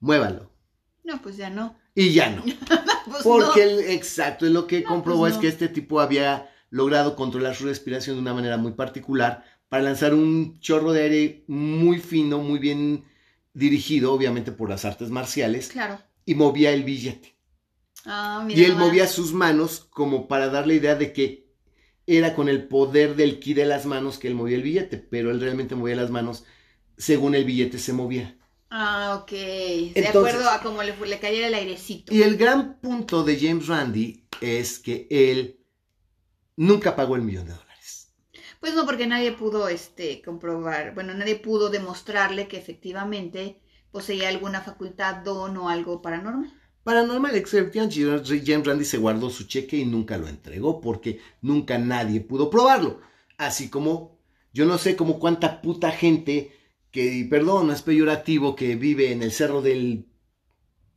[0.00, 0.50] muévalo.
[1.04, 1.78] No, pues ya no.
[1.94, 2.42] Y ya no.
[3.04, 7.54] pues Porque, El, exacto, lo que comprobó pues es que este tipo había logrado controlar
[7.54, 12.38] su respiración de una manera muy particular para lanzar un chorro de aire muy fino,
[12.38, 13.04] muy bien
[13.54, 15.68] dirigido, obviamente por las artes marciales.
[15.68, 15.98] Claro.
[16.24, 17.36] Y movía el billete.
[18.04, 21.46] Ah, y él movía sus manos como para dar la idea de que
[22.06, 25.30] era con el poder del ki de las manos que él movía el billete, pero
[25.30, 26.44] él realmente movía las manos
[26.96, 28.38] según el billete se movía.
[28.70, 29.30] Ah, ok.
[29.30, 32.14] De acuerdo a cómo le, le cayera el airecito.
[32.14, 35.60] Y el gran punto de James Randi es que él
[36.56, 37.65] nunca pagó el millón de dólares.
[38.66, 43.60] Pues no, porque nadie pudo este, comprobar, bueno, nadie pudo demostrarle que efectivamente
[43.92, 46.52] poseía alguna facultad, don o algo paranormal.
[46.82, 52.20] Paranormal Exception, James Randi se guardó su cheque y nunca lo entregó porque nunca nadie
[52.20, 53.00] pudo probarlo.
[53.38, 54.18] Así como
[54.52, 56.50] yo no sé como cuánta puta gente
[56.90, 60.08] que, perdón, es peyorativo, que vive en el cerro del,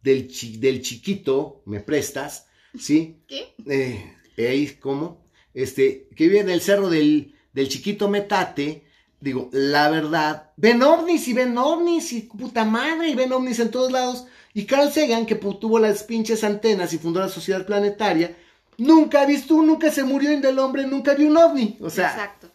[0.02, 0.28] del,
[0.60, 2.48] del chiquito, me prestas,
[2.80, 3.22] ¿sí?
[3.28, 3.54] ¿Qué?
[3.68, 5.24] Eh, ¿Cómo?
[5.54, 8.86] Este, que vive en el cerro del, del chiquito metate,
[9.20, 13.72] digo, la verdad, ven ovnis y ven ovnis y puta madre y ven ovnis en
[13.72, 18.36] todos lados y Carl Sagan, que tuvo las pinches antenas y fundó la Sociedad Planetaria,
[18.78, 21.78] nunca ha visto, nunca se murió en del hombre, nunca vio un ovni.
[21.82, 22.52] O sea, Exacto.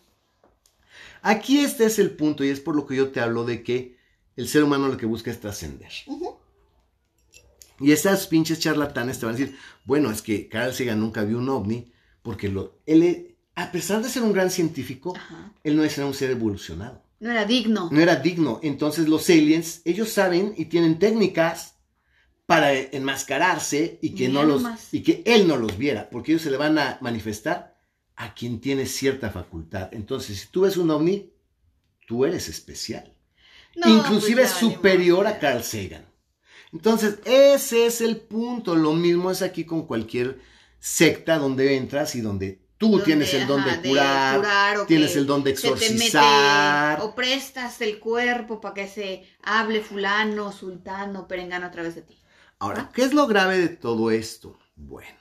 [1.22, 3.96] aquí este es el punto y es por lo que yo te hablo de que
[4.37, 5.90] el ser humano lo que busca es trascender.
[7.80, 11.38] Y esas pinches charlatanes te van a decir, bueno, es que Carl Sagan nunca vio
[11.38, 15.14] un ovni porque lo, él, a pesar de ser un gran científico,
[15.62, 17.03] él no es un ser evolucionado.
[17.21, 17.88] No era digno.
[17.90, 18.61] No era digno.
[18.62, 21.77] Entonces los aliens, ellos saben y tienen técnicas
[22.47, 24.62] para enmascararse y que, no los,
[24.93, 27.79] y que él no los viera, porque ellos se le van a manifestar
[28.17, 29.88] a quien tiene cierta facultad.
[29.93, 31.33] Entonces, si tú ves un ovni,
[32.07, 33.14] tú eres especial.
[33.75, 36.07] Inclusive pues superior a Carl Sagan.
[36.73, 38.75] Entonces, ese es el punto.
[38.75, 40.40] Lo mismo es aquí con cualquier
[40.79, 45.51] secta donde entras y donde tú tienes el don de curar, tienes el don de
[45.51, 47.01] exorcizar.
[47.01, 52.18] o prestas el cuerpo para que se hable fulano, sultano, perengano a través de ti.
[52.59, 54.59] Ahora, ¿qué es lo grave de todo esto?
[54.77, 55.18] Bueno,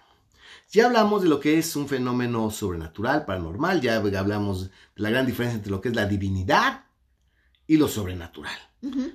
[0.72, 5.26] ya hablamos de lo que es un fenómeno sobrenatural, paranormal, ya hablamos de la gran
[5.26, 6.86] diferencia entre lo que es la divinidad
[7.68, 8.58] y lo sobrenatural.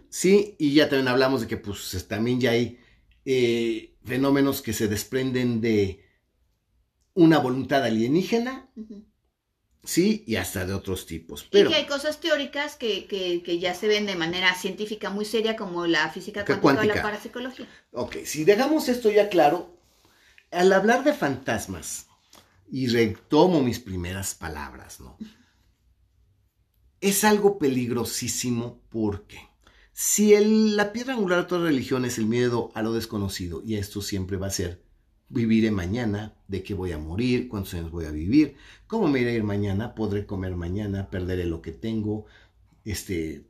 [0.09, 2.81] Sí, y ya también hablamos de que pues también ya hay
[3.25, 6.08] eh, fenómenos que se desprenden de
[7.19, 8.71] una voluntad alienígena,
[9.83, 11.45] sí, y hasta de otros tipos.
[11.51, 15.25] Pero, y que hay cosas teóricas que, que, ya se ven de manera científica muy
[15.25, 17.67] seria, como la física cuántica, o la parapsicología.
[17.91, 19.77] Ok, si dejamos esto ya claro,
[20.53, 22.07] al hablar de fantasmas,
[22.71, 25.17] y retomo mis primeras palabras, ¿no?
[27.01, 29.41] Es algo peligrosísimo porque
[29.93, 33.75] si el, la piedra angular de toda religión es el miedo a lo desconocido, y
[33.75, 34.88] esto siempre va a ser
[35.29, 39.31] viviré mañana, de qué voy a morir, cuántos años voy a vivir, cómo me iré
[39.31, 42.27] a ir mañana, podré comer mañana, perderé lo que tengo,
[42.85, 43.45] este,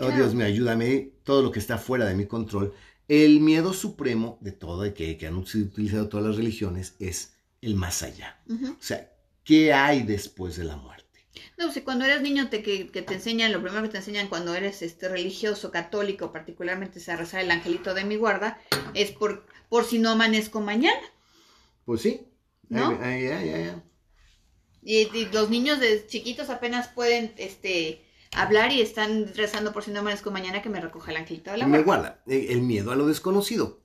[0.00, 2.72] oh Dios me ayúdame, todo lo que está fuera de mi control.
[3.08, 7.74] El miedo supremo de todo, y que, que han utilizado todas las religiones, es el
[7.74, 8.38] más allá.
[8.48, 9.12] O sea,
[9.44, 11.02] ¿qué hay después de la muerte?
[11.58, 14.54] No, si cuando eres niño te, que, te enseñan, lo primero que te enseñan cuando
[14.54, 18.58] eres este, religioso, católico, particularmente es a rezar el angelito de mi guarda,
[18.94, 21.00] es por por si no amanezco mañana.
[21.86, 22.20] Pues sí.
[22.68, 22.92] ¿No?
[23.00, 23.82] ya.
[24.82, 29.90] Y, y los niños de chiquitos apenas pueden, este, hablar y están rezando por si
[29.90, 31.86] no amanezco mañana que me recoja el angelito de la Me muerte.
[31.86, 33.80] guarda eh, el miedo a lo desconocido.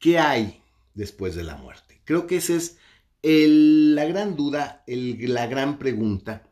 [0.00, 0.64] ¿Qué hay
[0.94, 2.00] después de la muerte?
[2.04, 2.78] Creo que esa es
[3.22, 6.48] el- la gran duda, el- la gran pregunta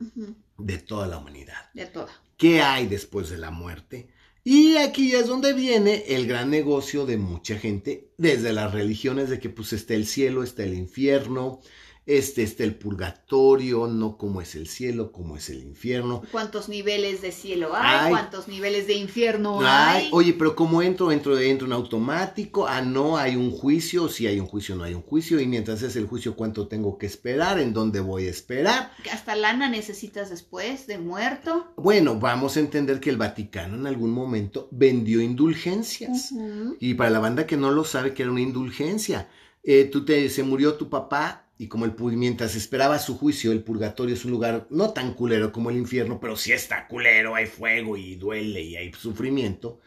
[0.57, 1.69] de toda la humanidad.
[1.75, 2.13] De toda.
[2.37, 4.09] ¿Qué hay después de la muerte?
[4.51, 9.41] Y aquí es donde viene el gran negocio de mucha gente, desde las religiones, de
[9.41, 11.61] que pues está el cielo, está el infierno,
[12.09, 16.23] este está el purgatorio, no como es el cielo, como es el infierno.
[16.33, 18.07] ¿Cuántos niveles de cielo hay?
[18.07, 18.11] Ay.
[18.11, 20.09] ¿Cuántos niveles de infierno Ay, hay?
[20.13, 21.13] oye, pero ¿cómo entro?
[21.13, 22.67] Entro, entro en automático.
[22.67, 24.09] Ah, no, hay un juicio.
[24.09, 25.39] Si hay un juicio, no hay un juicio.
[25.39, 27.61] Y mientras es el juicio, ¿cuánto tengo que esperar?
[27.61, 28.91] ¿En dónde voy a esperar?
[29.13, 31.75] ¿Hasta lana necesitas después de muerto?
[31.77, 36.33] Bueno, vamos a entender que el Vaticano en algún momento vendió indulgencias.
[36.81, 39.29] Y para la banda que no lo sabe, que era una indulgencia.
[39.63, 43.65] Eh, tú te, se murió tu papá y como el mientras esperaba su juicio, el
[43.65, 47.47] purgatorio es un lugar no tan culero como el infierno, pero sí está culero, hay
[47.47, 49.81] fuego y duele y hay sufrimiento.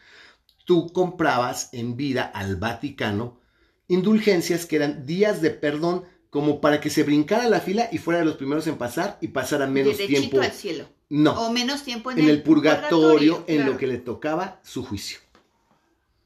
[0.66, 3.40] Tú comprabas en vida al Vaticano
[3.88, 8.20] indulgencias que eran días de perdón como para que se brincara la fila y fuera
[8.20, 10.40] de los primeros en pasar y pasara menos Derechito tiempo.
[10.40, 10.88] al cielo.
[11.08, 13.72] No, O menos tiempo en, en el purgatorio, en claro.
[13.72, 15.18] lo que le tocaba su juicio.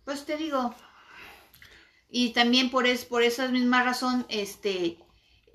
[0.04, 0.74] Pues te digo.
[2.08, 4.98] Y también por, es, por esa misma razón, este,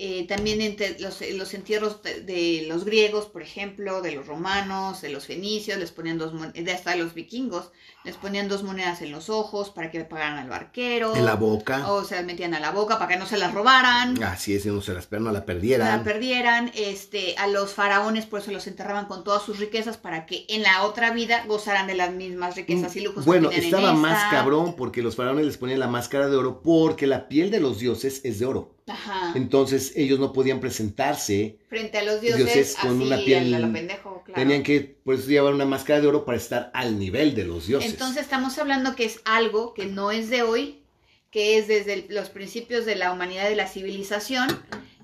[0.04, 5.10] eh, también entre los, los entierros de, los griegos, por ejemplo, de los romanos, de
[5.10, 7.72] los fenicios, les ponían dos monedas, hasta los vikingos,
[8.04, 11.16] les ponían dos monedas en los ojos para que pagaran al barquero.
[11.16, 11.92] En la boca.
[11.92, 14.22] O se las metían a la boca para que no se las robaran.
[14.24, 15.98] Así es, y no se las, no la no perdieran.
[16.00, 20.26] la perdieran, este, a los faraones por eso los enterraban con todas sus riquezas para
[20.26, 23.24] que en la otra vida gozaran de las mismas riquezas y lujos.
[23.24, 24.30] que Bueno, tenían en estaba más esta.
[24.32, 27.78] cabrón porque los faraones les ponían la máscara de oro porque la piel de los
[27.80, 28.76] dioses es de oro.
[28.88, 29.32] Ajá.
[29.36, 33.72] Entonces ellos no podían presentarse, frente a los dioses, dioses con así una piel- a
[33.72, 34.42] pendejo, claro.
[34.42, 37.68] tenían que por eso llevar una máscara de oro para estar al nivel de los
[37.68, 37.92] dioses.
[37.92, 40.84] Entonces estamos hablando que es algo que no es de hoy,
[41.30, 44.48] que es desde el- los principios de la humanidad y de la civilización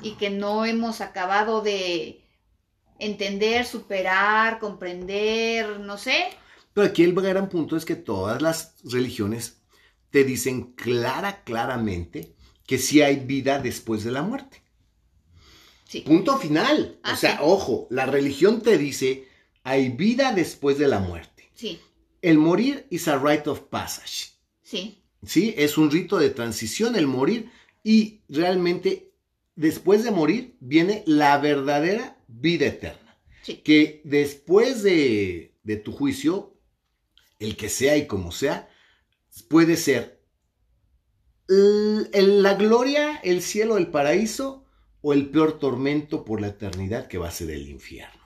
[0.01, 2.21] y que no hemos acabado de
[2.99, 6.25] entender, superar, comprender, no sé.
[6.73, 9.61] Pero aquí el gran punto es que todas las religiones
[10.09, 12.33] te dicen clara, claramente
[12.65, 14.61] que sí hay vida después de la muerte.
[15.87, 16.01] Sí.
[16.01, 16.99] Punto final.
[17.03, 17.37] Ah, o sea, sí.
[17.41, 19.27] ojo, la religión te dice
[19.63, 21.49] hay vida después de la muerte.
[21.53, 21.79] Sí,
[22.21, 24.31] El morir is a rite of passage.
[24.63, 25.53] sí, ¿sí?
[25.57, 27.49] Es un rito de transición el morir
[27.83, 29.11] y realmente
[29.55, 33.17] después de morir viene la verdadera vida eterna.
[33.43, 33.57] sí.
[33.57, 36.53] Que después de, de tu juicio,
[37.39, 38.69] el que sea y como sea,
[39.49, 40.21] puede ser
[41.47, 44.65] la gloria, el cielo, el paraíso
[45.07, 48.23] o el peor tormento por la eternidad que va a ser el infierno.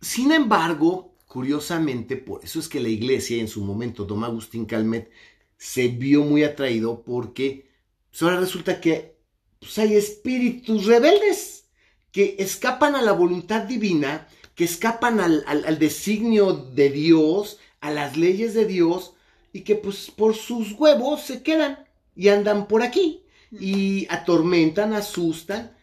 [0.00, 5.10] Sin embargo, curiosamente, por eso es que la iglesia en su momento, Don Agustín Calmet,
[5.56, 7.68] se vio muy atraído porque
[8.10, 9.16] pues, ahora resulta que
[9.58, 11.68] pues, hay espíritus rebeldes
[12.12, 17.90] que escapan a la voluntad divina, que escapan al, al- al designio de Dios, a
[17.90, 19.14] las leyes de Dios,
[19.52, 25.76] y que pues por sus huevos se quedan y andan por aquí y atormentan, asustan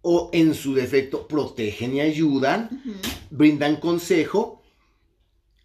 [0.00, 2.82] o en su defecto protegen y ayudan
[3.30, 4.62] brindan consejo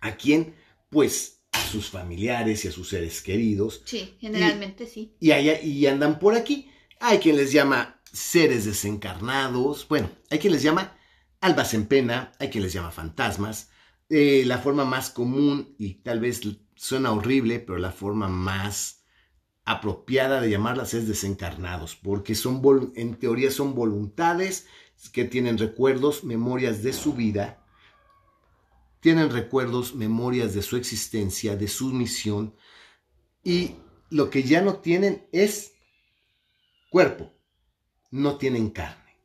[0.01, 0.53] a quien,
[0.89, 5.15] pues, a sus familiares y a sus seres queridos, Sí, generalmente sí.
[5.19, 6.69] y, hay- y andan por aquí.
[6.99, 10.97] Hay quien les llama seres desencarnados, bueno, hay quien les llama
[11.41, 13.69] almas en pena, hay quien les llama fantasmas.
[14.09, 16.41] Eh, la forma más común, y tal vez
[16.75, 18.96] suena horrible, pero la forma más
[19.67, 22.61] apropiada de llamarlas es desencarnados, porque son,
[22.95, 24.65] en teoría son voluntades
[25.11, 27.65] que tienen recuerdos, memorias de su vida,
[29.01, 32.55] tienen recuerdos, memorias de su existencia, de su misión,
[33.43, 33.75] y
[34.09, 35.73] lo que ya no tienen es
[36.89, 37.33] cuerpo,
[38.09, 39.17] no tienen carne.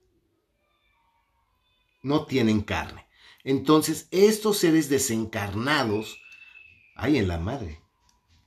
[2.02, 3.06] No tienen carne.
[3.44, 6.18] Entonces, estos seres desencarnados,
[6.96, 7.81] ay, en la madre.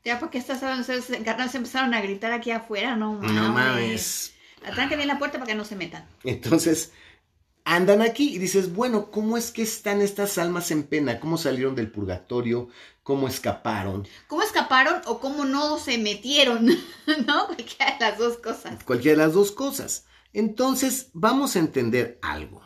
[0.05, 0.61] Ya porque estas
[1.09, 3.31] encarnadas empezaron a gritar aquí afuera, no mames.
[3.31, 4.33] No mames.
[4.87, 6.07] Bien la puerta para que no se metan.
[6.23, 6.91] Entonces,
[7.63, 11.19] andan aquí y dices, bueno, ¿cómo es que están estas almas en pena?
[11.19, 12.69] ¿Cómo salieron del purgatorio?
[13.01, 14.07] ¿Cómo escaparon?
[14.27, 16.67] ¿Cómo escaparon o cómo no se metieron?
[17.25, 17.47] ¿No?
[17.47, 18.83] Cualquiera de las dos cosas.
[18.83, 20.05] Cualquiera de las dos cosas.
[20.33, 22.61] Entonces, vamos a entender algo.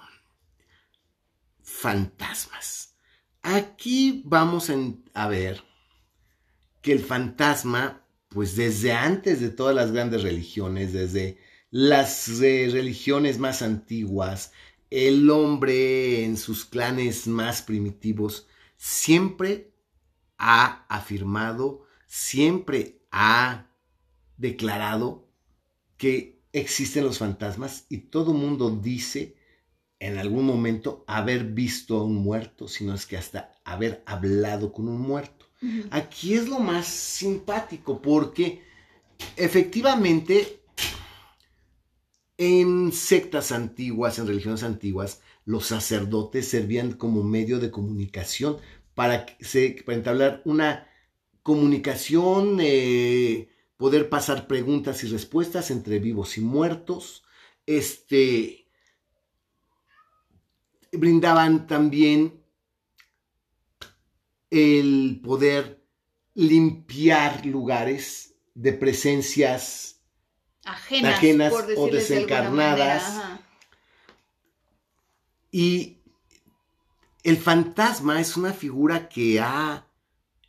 [1.61, 2.95] Fantasmas.
[3.41, 4.69] Aquí vamos
[5.13, 5.68] a ver
[6.81, 11.37] que el fantasma, pues desde antes de todas las grandes religiones, desde
[11.71, 14.51] las eh, religiones más antiguas,
[14.89, 19.73] el hombre en sus clanes más primitivos, siempre
[20.37, 23.67] ha afirmado, siempre ha
[24.37, 25.27] declarado
[25.97, 29.35] que existen los fantasmas y todo mundo dice
[29.99, 34.87] en algún momento haber visto a un muerto, sino es que hasta haber hablado con
[34.87, 35.38] un muerto.
[35.91, 38.63] Aquí es lo más simpático porque
[39.35, 40.61] efectivamente
[42.37, 48.57] en sectas antiguas, en religiones antiguas, los sacerdotes servían como medio de comunicación
[48.95, 49.25] para,
[49.85, 50.87] para entablar una
[51.43, 57.23] comunicación, eh, poder pasar preguntas y respuestas entre vivos y muertos.
[57.65, 58.67] Este,
[60.93, 62.38] brindaban también
[64.49, 65.83] el poder
[66.33, 70.01] limpiar lugares de presencias
[70.63, 73.39] ajenas, o desencarnadas.
[75.51, 75.97] y
[77.23, 79.85] el fantasma es una figura que ha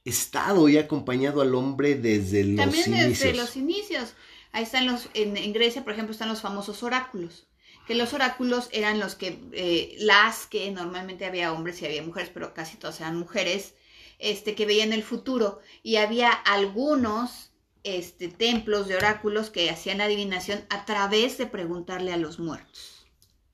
[0.05, 2.85] estado y acompañado al hombre desde los inicios.
[2.85, 4.15] También desde los inicios.
[4.53, 7.47] Ahí están los, en, Grecia, por ejemplo, están los famosos oráculos.
[7.87, 12.31] Que los oráculos eran los que, eh, las que normalmente había hombres y había mujeres,
[12.33, 13.75] pero casi todas eran mujeres,
[14.21, 15.61] este, que veían el futuro.
[15.83, 17.51] Y había algunos
[17.83, 23.07] este, templos de oráculos que hacían adivinación a través de preguntarle a los muertos.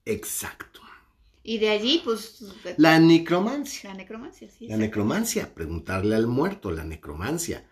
[0.04, 0.80] Exacto.
[1.42, 2.42] Y de allí, pues...
[2.76, 3.90] La necromancia.
[3.90, 4.66] La necromancia, sí.
[4.66, 7.68] La necromancia, preguntarle al muerto, la necromancia.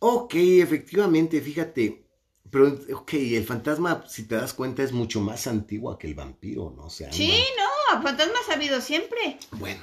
[0.00, 2.04] Ok, efectivamente, fíjate,
[2.50, 6.72] pero, ok, el fantasma, si te das cuenta, es mucho más antiguo que el vampiro,
[6.76, 6.88] ¿no?
[6.90, 9.38] sí, no, fantasmas ha habido siempre.
[9.52, 9.80] Bueno,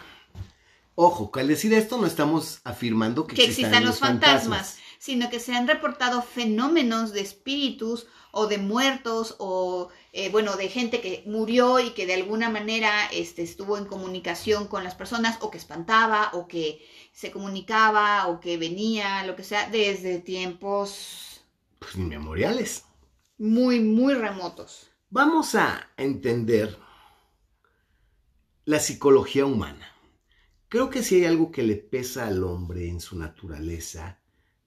[0.96, 5.68] ojo, al decir esto no estamos afirmando que, existan, los fantasmas sino que se han
[5.68, 11.92] reportado fenómenos de espíritus o de muertos o, eh, bueno, de gente que murió y
[11.92, 16.48] que de alguna manera este, estuvo en comunicación con las personas o que espantaba o
[16.48, 21.46] que se comunicaba o que venía, lo que sea, desde tiempos...
[21.78, 22.86] Pues inmemoriales.
[23.38, 24.90] Muy, muy remotos.
[25.12, 26.80] Vamos a entender
[28.66, 29.95] la psicología humana.
[30.76, 34.20] Creo que si hay algo que le pesa al hombre en su naturaleza,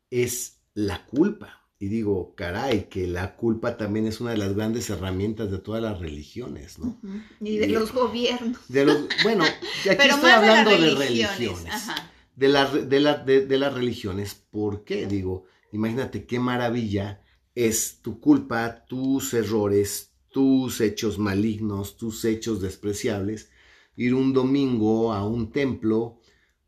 [0.09, 1.69] es la culpa.
[1.79, 5.83] Y digo, caray, que la culpa también es una de las grandes herramientas de todas
[5.83, 6.99] las religiones, ¿no?
[7.43, 8.57] Y de los gobiernos.
[8.69, 9.45] De los, bueno,
[9.91, 11.89] aquí estoy hablando de, religiones.
[12.35, 14.35] De, la, de, de, las religiones.
[14.35, 15.07] ¿Por qué?
[15.07, 17.23] Digo, imagínate qué maravilla
[17.55, 23.51] es tu culpa, tus errores, tus hechos malignos, tus hechos despreciables,
[23.99, 26.19] ir un domingo a un templo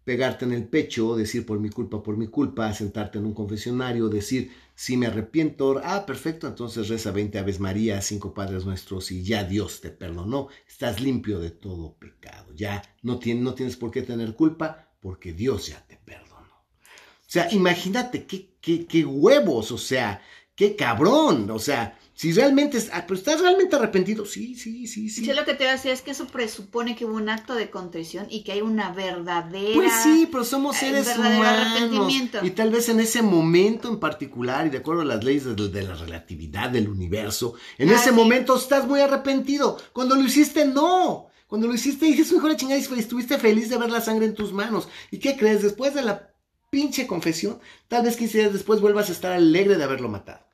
[0.05, 4.09] pegarte en el pecho, decir por mi culpa, por mi culpa, sentarte en un confesionario,
[4.09, 9.23] decir si me arrepiento, ah, perfecto, entonces reza 20 Aves María, cinco Padres Nuestros y
[9.23, 13.93] ya Dios te perdonó, estás limpio de todo pecado, ya no, tienes, no tienes por
[13.93, 16.57] qué tener culpa porque Dios ya te perdonó.
[16.57, 20.21] O sea, imagínate qué, qué, qué huevos, o sea,
[20.61, 25.25] qué cabrón, o sea, si realmente, ah, pero estás realmente arrepentido, sí, sí, sí, sí.
[25.25, 27.55] Yo lo que te voy a decir es que eso presupone que hubo un acto
[27.55, 29.73] de contrición y que hay una verdadera.
[29.73, 32.43] Pues sí, pero somos eh, seres humanos.
[32.43, 35.83] Y tal vez en ese momento en particular, y de acuerdo a las leyes de,
[35.83, 39.79] la relatividad del universo, en ah, ese momento estás muy arrepentido.
[39.95, 41.29] Cuando lo hiciste, no.
[41.47, 44.35] Cuando lo hiciste, dices, mejor la chingada y estuviste feliz de ver la sangre en
[44.35, 44.89] tus manos.
[45.11, 45.63] ¿Y qué crees?
[45.63, 46.30] Después de la
[46.71, 50.47] pinche confesión, tal vez 15 días después vuelvas a estar alegre de haberlo matado.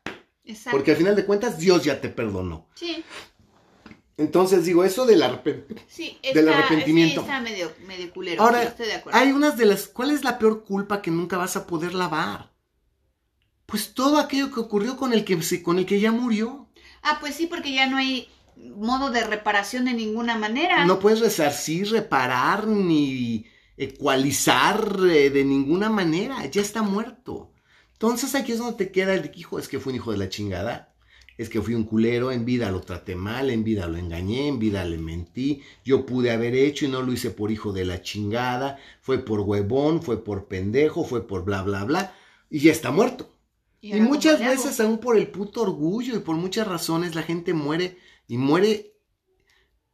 [0.70, 2.68] Porque al final de cuentas Dios ya te perdonó.
[2.74, 3.04] Sí.
[4.16, 5.22] Entonces digo, eso del,
[5.88, 7.20] sí, del arrepentimiento.
[7.20, 8.42] Sí, está medio, culero.
[8.42, 9.18] Ahora, estoy de acuerdo.
[9.18, 9.88] hay unas de las...
[9.88, 12.50] ¿Cuál es la peor culpa que nunca vas a poder lavar?
[13.66, 16.70] Pues todo aquello que ocurrió con el que, con el que ya murió.
[17.02, 20.86] Ah, pues sí, porque ya no hay modo de reparación de ninguna manera.
[20.86, 23.44] No puedes resarcir, reparar, ni
[23.76, 26.44] ecualizar eh, de ninguna manera.
[26.46, 27.52] Ya está muerto.
[27.92, 30.28] Entonces aquí es donde te queda el hijo, es que fue un hijo de la
[30.28, 30.92] chingada,
[31.38, 34.58] es que fui un culero, en vida lo traté mal, en vida lo engañé, en
[34.58, 38.02] vida le mentí, yo pude haber hecho y no lo hice por hijo de la
[38.02, 42.14] chingada, fue por huevón, fue por pendejo, fue por bla, bla, bla,
[42.50, 43.32] y ya está muerto.
[43.80, 47.98] Y, muchas veces, aún por el puto orgullo y por muchas razones, la gente muere
[48.28, 48.95] y muere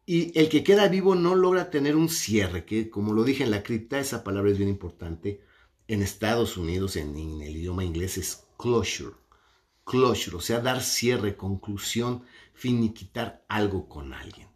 [0.05, 3.51] y el que queda vivo no logra tener un cierre, que como lo dije en
[3.51, 5.41] la cripta, esa palabra es bien importante
[5.87, 9.17] en Estados Unidos, en, el idioma inglés, es closure.
[9.85, 12.25] Closure, o sea, dar cierre, conclusión,
[12.55, 14.49] finiquitar algo con alguien.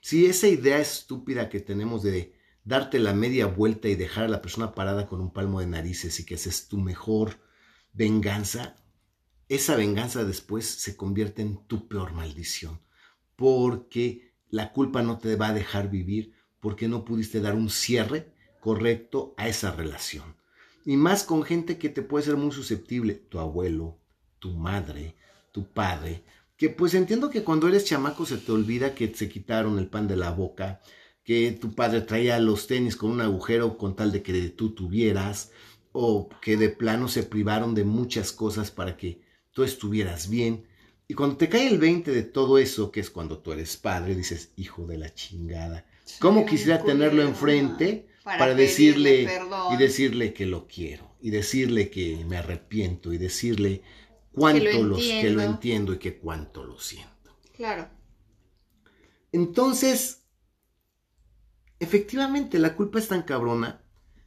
[0.00, 2.34] Si esa idea estúpida que tenemos de
[2.64, 6.20] darte la media vuelta y dejar a la persona parada con un palmo de narices
[6.20, 7.40] y que esa es tu mejor
[7.92, 8.76] venganza,
[9.48, 12.80] esa venganza después se convierte en tu peor maldición,
[13.36, 18.32] porque la culpa no te va a dejar vivir, porque no pudiste dar un cierre
[18.60, 20.36] correcto a esa relación.
[20.84, 23.98] Y más con gente que te puede ser muy susceptible, tu abuelo,
[24.38, 25.16] tu madre,
[25.50, 26.22] tu padre,
[26.56, 30.06] que pues entiendo que cuando eres chamaco se te olvida que se quitaron el pan
[30.06, 30.80] de la boca,
[31.24, 35.50] que tu padre traía los tenis con un agujero con tal de que tú tuvieras,
[35.90, 40.68] o que de plano se privaron de muchas cosas para que tú estuvieras bien.
[41.06, 44.14] Y cuando te cae el 20 de todo eso, que es cuando tú eres padre,
[44.14, 45.86] dices, hijo de la chingada,
[46.18, 49.28] ¿cómo quisiera tenerlo enfrente para, decirle
[49.72, 53.82] y decirle que lo quiero, y decirle que me arrepiento, y decirle
[54.32, 57.38] cuánto que lo, que lo entiendo y que cuánto lo siento?
[57.54, 57.90] Claro.
[59.30, 60.22] Entonces,
[61.80, 63.82] efectivamente, la culpa es tan cabrona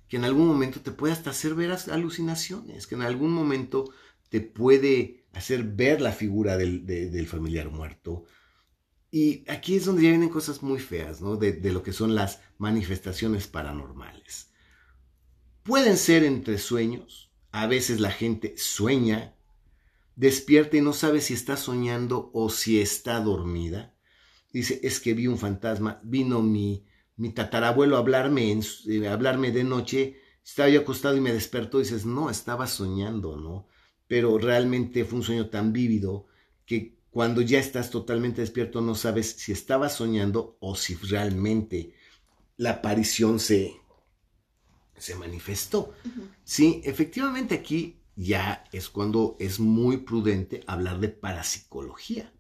[0.07, 3.91] que en algún momento te puede hasta hacer ver alucinaciones, que en algún momento
[4.29, 8.25] te puede hacer ver la figura del, familiar muerto.
[9.11, 11.37] Y aquí es donde ya vienen cosas muy feas, ¿no?
[11.37, 14.51] De, de, lo que son las manifestaciones paranormales.
[15.63, 19.35] Pueden ser entre sueños, a veces la gente sueña,
[20.15, 23.95] despierta y no sabe si está soñando o si está dormida.
[24.51, 26.85] Dice, es que vi un fantasma, vino mi,
[27.15, 32.05] mi tatarabuelo hablarme, en, eh, hablarme de noche, estaba yo acostado y me despertó dices,
[32.05, 33.66] no, estaba soñando, ¿no?
[34.07, 36.27] Pero realmente fue un sueño tan vívido
[36.65, 41.93] que cuando ya estás totalmente despierto no sabes si estaba soñando o si realmente
[42.57, 43.73] la aparición se,
[44.97, 45.93] se manifestó.
[46.43, 52.33] Sí, efectivamente aquí ya es cuando es muy prudente hablar de parapsicología.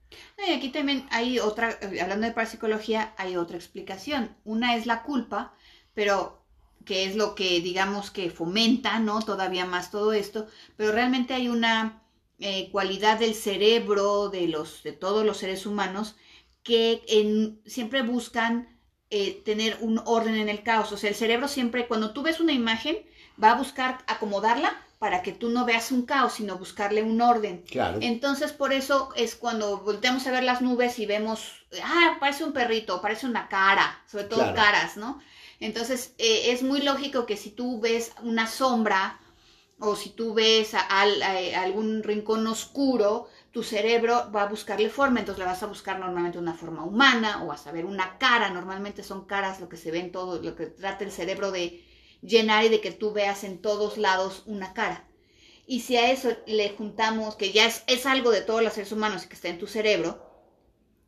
[0.47, 4.35] Y aquí también hay otra, hablando de parapsicología, hay otra explicación.
[4.43, 5.53] Una es la culpa,
[5.93, 6.46] pero
[6.87, 9.21] que es lo que digamos que fomenta, ¿no?
[9.21, 12.01] Todavía más todo esto, pero realmente hay una
[12.39, 16.15] eh, cualidad del cerebro de, los, de todos los seres humanos
[16.63, 18.79] que en, siempre buscan
[19.09, 20.93] eh, tener un orden en el caos.
[20.93, 22.97] O sea, el cerebro siempre, cuando tú ves una imagen,
[23.41, 27.63] va a buscar acomodarla para que tú no veas un caos, sino buscarle un orden.
[27.69, 27.99] Claro.
[28.01, 32.53] Entonces, por eso es cuando volteamos a ver las nubes y vemos, ah, parece un
[32.53, 35.19] perrito, parece una cara, sobre todo caras, ¿no?
[35.59, 39.19] Entonces, eh, es muy lógico que si tú ves una sombra
[39.79, 45.39] o si tú ves a, algún rincón oscuro, tu cerebro va a buscarle forma, entonces
[45.39, 49.03] le vas a buscar normalmente una forma humana o vas a ver una cara, normalmente
[49.03, 51.83] son caras lo que se ve en todo, lo que trata el cerebro de
[52.21, 55.07] llenar y de que tú veas en todos lados una cara.
[55.67, 59.25] Y si a eso le juntamos, que ya es, algo de todos los seres humanos
[59.25, 60.26] y que está en tu cerebro,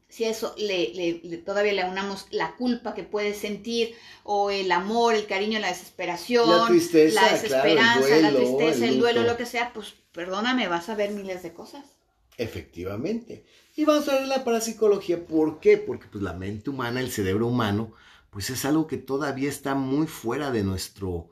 [0.09, 5.13] si a eso le, todavía le unamos la culpa que puedes sentir, o el amor,
[5.13, 9.71] el cariño, la desesperación, la, tristeza, la desesperanza, la tristeza, el, duelo, lo que sea,
[9.71, 11.85] pues perdóname, vas a ver miles de cosas.
[12.37, 13.45] Efectivamente.
[13.75, 15.25] Y vamos a ver la parapsicología.
[15.25, 15.77] ¿Por qué?
[15.77, 17.93] Porque pues, la mente humana, el cerebro humano,
[18.31, 21.29] pues es algo que todavía está muy fuera de nuestro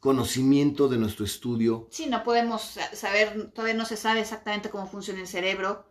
[0.00, 1.88] conocimiento, de nuestro estudio.
[1.90, 5.84] Sí, no podemos saber, todavía no se sabe exactamente cómo funciona el cerebro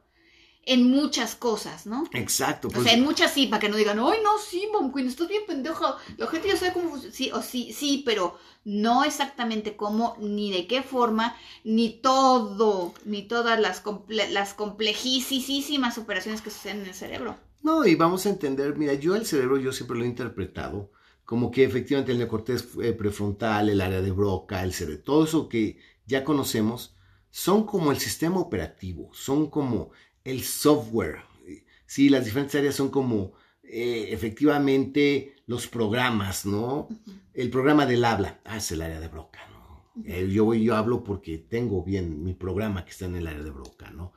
[0.66, 2.05] en muchas cosas, ¿no?
[2.13, 2.68] Exacto.
[2.68, 5.07] o sea, pues en muchas sí, para que no digan, ay, no, sí, Mom Queen,
[5.07, 5.97] estás bien pendeja.
[6.18, 7.16] La gente ya sabe cómo funciona.
[7.16, 13.24] Sí, o sí, sí, pero no exactamente cómo, ni de qué forma, ni todo, ni
[13.24, 17.38] todas las, las complejísimas operaciones que suceden en el cerebro.
[17.61, 20.91] No, y vamos a entender, mira, yo el cerebro yo siempre lo he interpretado
[21.26, 25.49] como que efectivamente el neocortés eh, prefrontal, el área de Broca, el cerebro, todo eso
[25.49, 26.95] que ya conocemos,
[27.32, 29.89] son como el sistema operativo, son como
[30.26, 31.19] el software.
[31.86, 36.89] Sí, las diferentes áreas son como eh, efectivamente los programas, ¿no?
[37.34, 40.03] El programa del habla, ah, es el área de Broca, ¿no?
[40.03, 43.51] Eh, yo, yo hablo porque tengo bien mi programa que está en el área de
[43.51, 44.13] Broca, ¿no?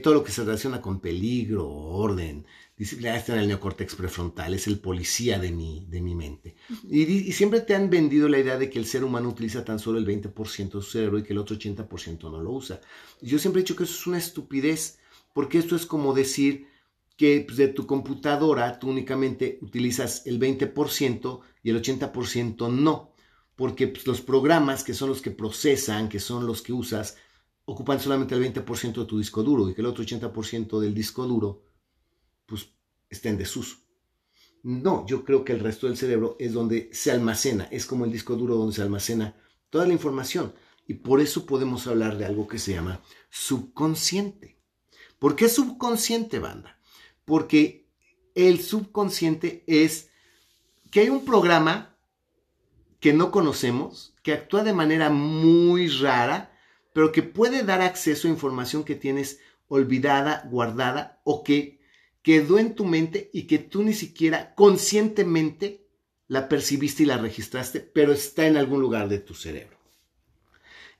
[0.00, 4.68] todo lo que se relaciona con peligro, orden, disciplina está en el neocórtex prefrontal, es
[4.68, 6.54] el policía de mi, de mi mente.
[6.88, 9.98] y, siempre te han vendido la idea de que el ser humano utiliza tan solo
[9.98, 12.80] el 20% de su cerebro y que el otro 80% no lo usa.
[13.20, 14.98] Yo siempre he dicho que eso es una estupidez,
[15.34, 16.66] porque esto es como decir
[17.16, 23.12] que pues, de tu computadora tú únicamente utilizas el 20% y el 80% no,
[23.56, 27.16] porque pues, los programas que son los que procesan, que son los que usas,
[27.64, 31.26] ocupan solamente el 20% de tu disco duro y que el otro 80% del disco
[31.26, 31.62] duro
[32.46, 32.68] pues
[33.08, 33.76] está en desuso.
[34.62, 38.12] No, yo creo que el resto del cerebro es donde se almacena, es como el
[38.12, 39.36] disco duro donde se almacena
[39.70, 40.54] toda la información.
[40.86, 44.61] Y por eso podemos hablar de algo que se llama subconsciente.
[45.22, 46.80] ¿Por qué subconsciente, banda?
[47.24, 47.86] Porque
[48.34, 50.10] el subconsciente es
[50.90, 51.96] que hay un programa
[52.98, 56.58] que no conocemos, que actúa de manera muy rara,
[56.92, 61.78] pero que puede dar acceso a información que tienes olvidada, guardada o que
[62.22, 65.86] quedó en tu mente y que tú ni siquiera conscientemente
[66.26, 69.78] la percibiste y la registraste, pero está en algún lugar de tu cerebro.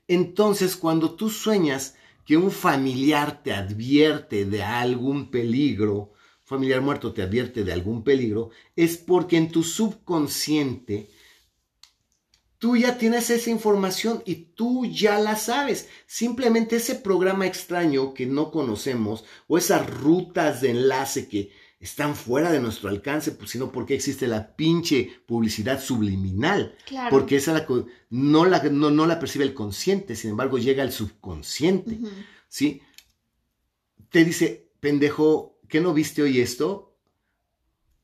[0.07, 1.95] Entonces, cuando tú sueñas
[2.25, 6.13] que un familiar te advierte de algún peligro,
[6.43, 11.09] familiar muerto te advierte de algún peligro, es porque en tu subconsciente
[12.57, 15.89] tú ya tienes esa información y tú ya la sabes.
[16.05, 21.51] Simplemente ese programa extraño que no conocemos o esas rutas de enlace que
[21.83, 26.75] están fuera de nuestro alcance, pues sino porque existe la pinche publicidad subliminal.
[27.09, 27.67] Porque esa la,
[28.09, 31.99] no, la, no, la percibe el consciente, sin embargo llega al subconsciente.
[32.47, 32.81] ¿Sí?
[34.09, 36.95] Te dice, pendejo, ¿qué no viste hoy esto?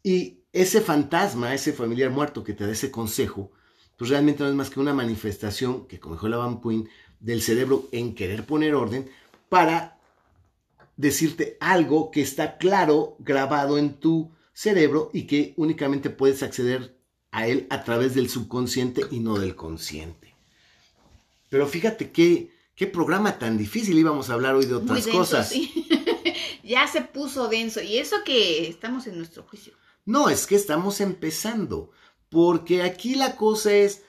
[0.03, 3.53] Y ese fantasma, ese familiar muerto que te da ese consejo,
[3.95, 6.89] pues realmente no es más que una manifestación, que como dijo la Van Queen,
[7.21, 9.09] del cerebro en querer poner orden
[9.47, 9.98] para
[10.99, 16.99] decirte algo que está claro, grabado en tu cerebro y que únicamente puedes acceder
[17.31, 20.35] a él a través del subconsciente y no del consciente.
[21.47, 25.53] Pero fíjate qué, qué programa tan difícil íbamos a hablar hoy de otras cosas.
[26.63, 29.71] ya se puso denso y eso que estamos en nuestro juicio.
[30.03, 31.91] No, es que estamos empezando,
[32.27, 34.01] porque aquí la cosa es,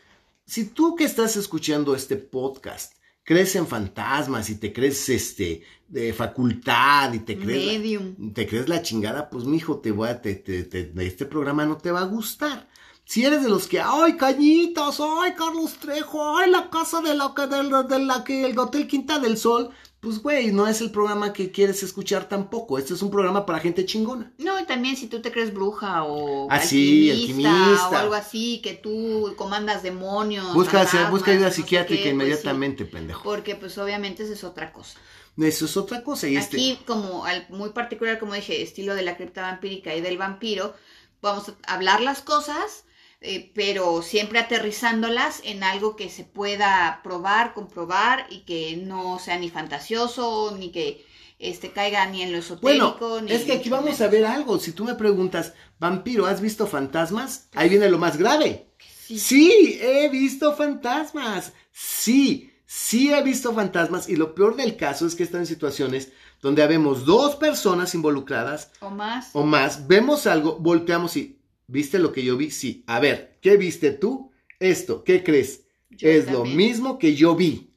[0.44, 2.94] si tú que estás escuchando este podcast
[3.30, 8.68] crees en fantasmas y te crees este de facultad y te crees La, te crees
[8.68, 12.06] la chingada, pues mijo, te voy a, te, te, este programa no te va a
[12.06, 12.68] gustar.
[13.04, 17.28] Si eres de los que, ay, cañitas, ay, Carlos Trejo, ay, la casa de la,
[17.28, 19.70] de de la que el Hotel Quinta del Sol,
[20.00, 22.78] pues güey, no es el programa que quieres escuchar tampoco.
[22.78, 24.32] Este es un programa para gente chingona.
[24.38, 28.72] No, y también si tú te crees bruja o ah, alquimista, o algo así, que
[28.72, 30.54] tú comandas demonios.
[30.54, 33.22] Busca, busca ayuda psiquiátrica pues inmediatamente, pendejo.
[33.22, 34.98] Porque pues obviamente eso es otra cosa.
[35.36, 36.28] Eso es otra cosa.
[36.28, 40.16] Y este Aquí, como muy particular, como dije, estilo de la cripta vampírica y del
[40.16, 40.74] vampiro,
[41.20, 42.84] vamos a hablar las cosas
[43.22, 49.38] eh, pero siempre aterrizándolas en algo que se pueda probar, comprobar y que no sea
[49.38, 51.04] ni fantasioso, ni que
[51.38, 52.96] este, caiga ni en lo esotérico.
[52.98, 54.58] Bueno, es que aquí vamos a ver algo.
[54.58, 57.48] Si tú me preguntas, vampiro, ¿has visto fantasmas?
[57.54, 58.68] Ahí viene lo más grave.
[59.06, 59.18] Sí.
[59.18, 61.52] sí, he visto fantasmas.
[61.72, 64.08] Sí, sí he visto fantasmas.
[64.08, 68.70] Y lo peor del caso es que están en situaciones donde habemos dos personas involucradas.
[68.80, 69.30] O más.
[69.32, 69.86] O más.
[69.88, 71.39] Vemos algo, volteamos y
[71.70, 72.50] ¿Viste lo que yo vi?
[72.50, 72.82] Sí.
[72.88, 74.32] A ver, ¿qué viste tú?
[74.58, 75.64] Esto, ¿qué crees?
[75.98, 77.74] es lo mismo que yo vi.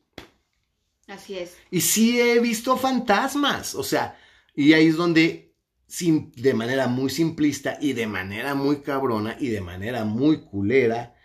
[1.08, 1.58] Así es.
[1.70, 3.76] Y sí he visto fantasmas.
[3.76, 4.18] O sea,
[4.56, 5.54] y ahí es donde,
[6.00, 11.16] de manera muy simplista y de manera muy cabrona y de manera muy culera,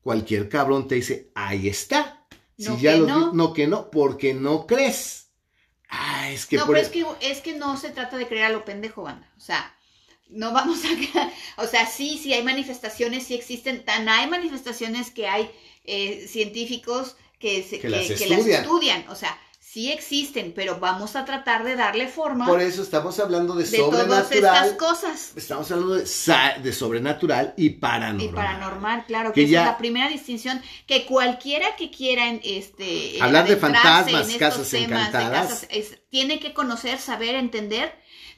[0.00, 2.26] cualquier cabrón te dice, ahí está.
[2.58, 3.32] Si no ya que no.
[3.32, 5.30] no que no, porque no crees.
[5.88, 8.50] Ah, es que no, pero es que es que no se trata de creer a
[8.50, 9.30] lo pendejo, banda.
[9.36, 9.75] O sea,
[10.30, 11.62] no vamos a...
[11.62, 15.50] O sea, sí, sí hay manifestaciones, sí existen, tan hay manifestaciones que hay
[15.84, 19.08] eh, científicos que, se, que, las estudian.
[19.08, 19.38] O sea,
[19.76, 22.46] sí existen, pero vamos a tratar de darle forma.
[22.46, 25.32] Por eso estamos hablando de, de todas estas cosas.
[25.36, 26.04] Estamos hablando de,
[26.62, 28.22] de, sobrenatural y paranormal.
[28.22, 33.56] Y paranormal, claro, que, es la primera distinción que cualquiera que quiera este hablar de
[33.56, 35.68] fantasmas, casas encantadas,
[36.08, 37.92] tiene que conocer, saber, entender,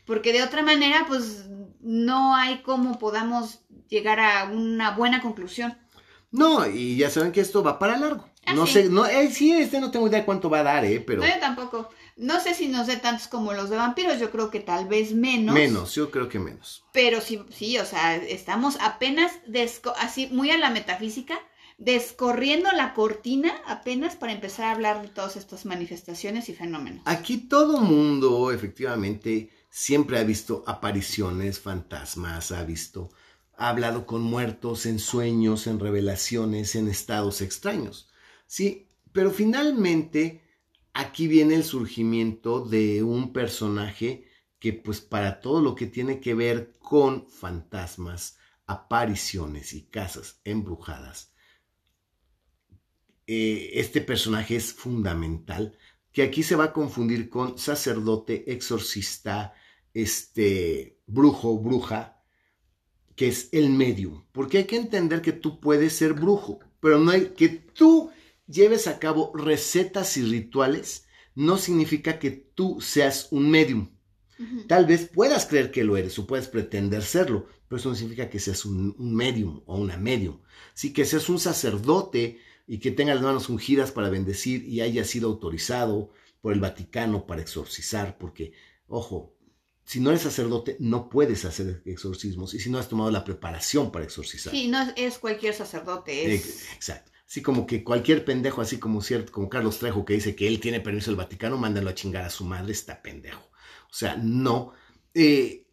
[0.06, 1.44] porque de otra manera, pues
[1.88, 5.78] no hay cómo podamos llegar a una buena conclusión.
[6.30, 8.28] No, y ya saben que esto va para largo.
[8.44, 11.00] Ah, no sé, no, eh, sí, este no tengo idea cuánto va a dar, eh,
[11.00, 11.22] pero.
[11.22, 11.88] No, yo tampoco.
[12.18, 15.14] No sé si nos dé tantos como los de vampiros, yo creo que tal vez
[15.14, 15.54] menos.
[15.54, 16.84] Menos, yo creo que menos.
[16.92, 19.32] Pero sí, sí, o sea, estamos apenas,
[19.96, 21.38] así, muy a la metafísica,
[21.78, 27.00] descorriendo la cortina apenas para empezar a hablar de todas estas manifestaciones y fenómenos.
[27.06, 33.10] Aquí todo mundo, efectivamente, siempre ha visto apariciones, fantasmas, ha visto,
[33.56, 38.08] ha hablado con muertos en sueños, en revelaciones, en estados extraños.
[38.46, 40.42] Sí, pero finalmente
[40.94, 44.26] aquí viene el surgimiento de un personaje
[44.58, 51.32] que pues para todo lo que tiene que ver con fantasmas, apariciones y casas embrujadas,
[53.30, 55.76] eh, este personaje es fundamental,
[56.18, 59.54] que aquí se va a confundir con sacerdote, exorcista,
[59.94, 62.24] este brujo, bruja,
[63.14, 64.24] que es el medium.
[64.32, 68.10] Porque hay que entender que tú puedes ser brujo, pero no hay que tú
[68.48, 71.06] lleves a cabo recetas y rituales,
[71.36, 73.88] no significa que tú seas un medium.
[74.66, 78.28] Tal vez puedas creer que lo eres o puedes pretender serlo, pero eso no significa
[78.28, 80.40] que seas un, medium o una medium.
[80.74, 85.04] Sí que seas un sacerdote y que tenga las manos ungidas para bendecir y haya
[85.04, 86.10] sido autorizado
[86.40, 88.52] por el Vaticano para exorcizar, porque,
[88.86, 89.34] ojo,
[89.84, 93.90] si no eres sacerdote, no puedes hacer exorcismos y si no has tomado la preparación
[93.90, 94.52] para exorcizar.
[94.52, 96.72] Sí, no es cualquier sacerdote, es...
[96.74, 97.10] Exacto.
[97.26, 100.60] Así como que cualquier pendejo, así como cierto, como Carlos Trejo, que dice que él
[100.60, 103.42] tiene permiso del Vaticano, mándalo a chingar a su madre, está pendejo.
[103.90, 104.72] O sea, no.
[105.12, 105.66] Eh,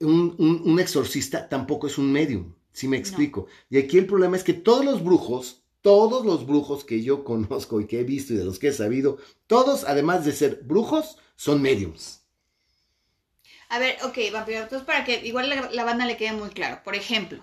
[0.00, 3.46] un, exorcista tampoco es un medium, si me explico.
[3.68, 7.80] Y aquí el problema es que todos los brujos, todos los brujos que yo conozco
[7.80, 11.16] y que he visto y de los que he sabido, todos, además de ser brujos,
[11.36, 12.24] son mediums.
[13.68, 16.80] A ver, ok, vampiro, entonces para que igual la, la banda le quede muy claro.
[16.84, 17.40] Por ejemplo,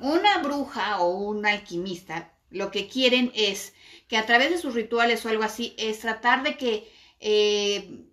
[0.00, 3.72] una bruja o un alquimista lo que quieren es
[4.08, 8.04] que a través de sus rituales o algo así, es tratar de que eh,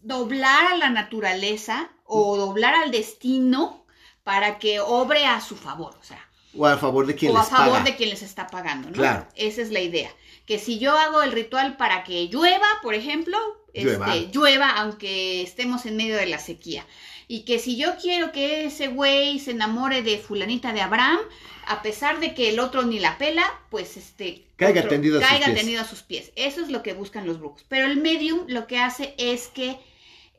[0.00, 3.86] doblar a la naturaleza o doblar al destino
[4.24, 6.28] para que obre a su favor, o sea.
[6.56, 8.94] O a favor de quien o a favor de quien les está pagando, ¿no?
[8.94, 9.26] Claro.
[9.34, 10.10] Esa es la idea.
[10.46, 13.38] Que si yo hago el ritual para que llueva, por ejemplo,
[13.72, 16.86] llueva, este, llueva aunque estemos en medio de la sequía.
[17.26, 21.18] Y que si yo quiero que ese güey se enamore de fulanita de Abraham,
[21.66, 25.54] a pesar de que el otro ni la pela, pues este caiga, tendido, a sus
[25.54, 26.32] tendido a sus pies.
[26.36, 27.64] Eso es lo que buscan los brujos.
[27.68, 29.78] Pero el medium lo que hace es que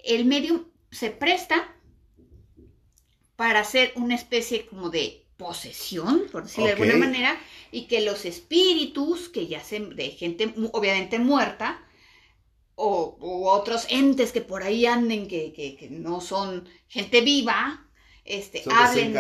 [0.04, 1.76] el medium se presta
[3.36, 7.40] para hacer una especie como de posesión, por decirlo de alguna manera,
[7.72, 11.82] y que los espíritus, que ya se de gente obviamente muerta,
[12.76, 13.18] o,
[13.50, 17.86] otros entes que por ahí anden, que, que no son gente viva,
[18.26, 19.14] este, hablen,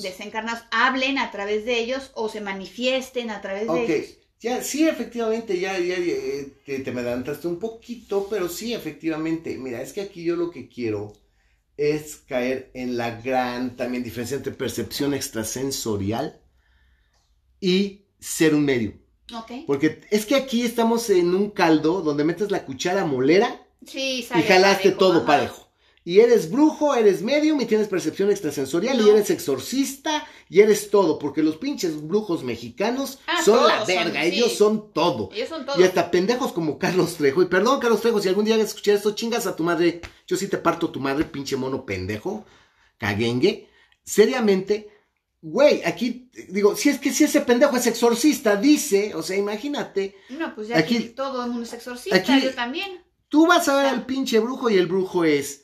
[0.00, 0.64] desencarnados.
[0.70, 4.10] hablen a través de ellos o se manifiesten a través de ellos.
[4.40, 9.56] Ya, sí, efectivamente, ya, ya, eh, te, me adelantaste un poquito, pero sí, efectivamente.
[9.56, 11.14] Mira, es que aquí yo lo que quiero
[11.76, 16.40] es caer en la gran también diferencia entre percepción extrasensorial
[17.60, 18.94] y ser un medio.
[19.66, 24.92] Porque es que aquí estamos en un caldo donde metes la cuchara molera y jalaste
[24.92, 25.63] todo parejo
[26.06, 31.18] y eres brujo, eres medium y tienes percepción extrasensorial y eres exorcista y eres todo,
[31.18, 35.30] porque los pinches brujos mexicanos ah, son la verga, ellos son todo.
[35.32, 35.80] Ellos son todo.
[35.80, 37.42] Y hasta pendejos como Carlos Trejo.
[37.42, 40.02] Y perdón, Carlos Trejo, si algún día escuchar esto, chingas a tu madre.
[40.26, 42.44] Yo sí te parto tu madre, pinche mono pendejo,
[42.98, 43.70] caguengue.
[44.04, 44.90] Seriamente,
[45.40, 50.16] güey, aquí digo, si es que si ese pendejo es exorcista, dice, o sea, imagínate.
[50.28, 53.02] No, pues ya aquí, todo el mundo es exorcista, yo también.
[53.30, 55.63] Tú vas a ver al pinche brujo y el brujo es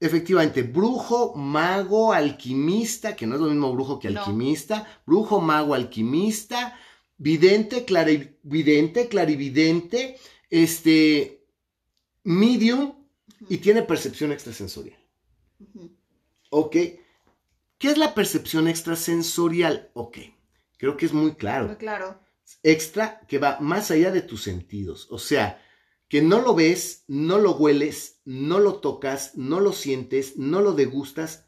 [0.00, 6.74] Efectivamente, brujo, mago, alquimista, que no es lo mismo brujo que alquimista, brujo, mago, alquimista,
[7.18, 10.16] vidente, clarividente, clarividente,
[10.48, 11.44] este,
[12.24, 12.94] medium
[13.48, 14.98] y tiene percepción extrasensorial.
[16.48, 16.72] ¿Ok?
[16.72, 19.90] ¿Qué es la percepción extrasensorial?
[19.92, 20.18] Ok,
[20.78, 21.66] creo que es muy claro.
[21.66, 22.18] Muy claro.
[22.62, 25.06] Extra que va más allá de tus sentidos.
[25.10, 25.62] O sea,
[26.10, 30.72] que no lo ves, no lo hueles, no lo tocas, no lo sientes, no lo
[30.72, 31.46] degustas,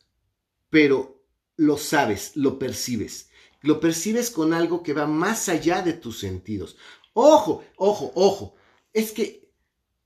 [0.70, 3.28] pero lo sabes, lo percibes.
[3.60, 6.76] Lo percibes con algo que va más allá de tus sentidos.
[7.12, 8.54] Ojo, ojo, ojo.
[8.92, 9.50] Es que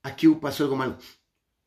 [0.01, 0.97] aquí pasó algo malo.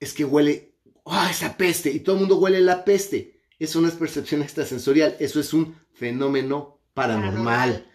[0.00, 0.74] Es que huele,
[1.06, 1.92] ¡ah, esa peste!
[1.92, 3.40] Y todo el mundo huele la peste.
[3.60, 7.88] Eso no es percepción extrasensorial, eso es un fenómeno paranormal.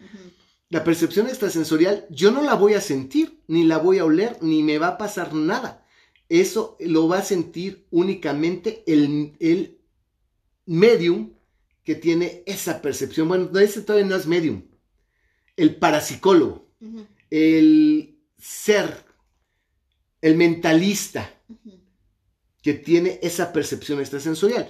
[0.68, 4.62] La percepción extrasensorial yo no la voy a sentir, ni la voy a oler, ni
[4.62, 5.86] me va a pasar nada.
[6.28, 9.78] Eso lo va a sentir únicamente el, el
[10.66, 11.34] medium
[11.84, 13.28] que tiene esa percepción.
[13.28, 14.64] Bueno, ese todavía no es medium.
[15.56, 16.68] El parapsicólogo,
[17.30, 19.04] el ser,
[20.20, 21.32] el mentalista
[22.60, 24.68] que tiene esa percepción extrasensorial.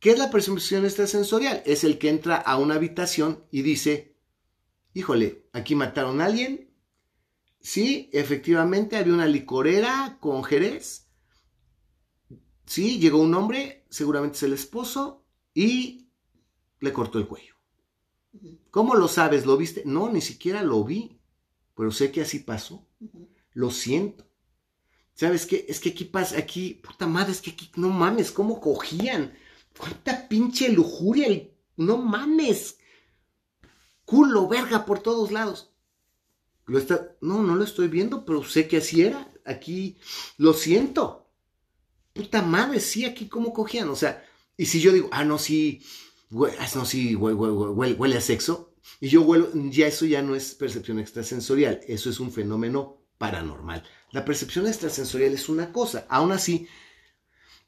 [0.00, 1.62] ¿Qué es la percepción extrasensorial?
[1.64, 4.15] Es el que entra a una habitación y dice,
[4.96, 6.70] híjole, aquí mataron a alguien.
[7.60, 11.10] Sí, efectivamente había una licorera con Jerez.
[12.64, 15.22] Sí, llegó un hombre, seguramente es el esposo,
[15.52, 16.08] y
[16.80, 17.56] le cortó el cuello.
[18.70, 19.44] ¿Cómo lo sabes?
[19.44, 19.82] ¿Lo viste?
[19.84, 21.20] No, ni siquiera lo vi,
[21.74, 22.88] pero sé que así pasó.
[23.52, 24.26] Lo siento.
[25.12, 25.66] ¿Sabes qué?
[25.68, 29.34] Es que aquí pasa, aquí, puta madre, es que aquí, no mames, ¿cómo cogían?
[29.76, 31.50] ¿Cuánta pinche lujuria?
[31.76, 32.75] No mames
[34.06, 35.70] culo, verga, por todos lados.
[36.64, 39.30] Lo está, no, no lo estoy viendo, pero sé que así era.
[39.44, 39.98] Aquí
[40.38, 41.28] lo siento.
[42.14, 43.90] Puta madre, sí, aquí cómo cogían.
[43.90, 44.24] O sea,
[44.56, 45.82] y si yo digo, ah, no, sí,
[46.30, 51.80] no, sí, huele, a sexo, y yo huelo, ya eso ya no es percepción extrasensorial,
[51.86, 53.84] eso es un fenómeno paranormal.
[54.12, 56.68] La percepción extrasensorial es una cosa, aún así,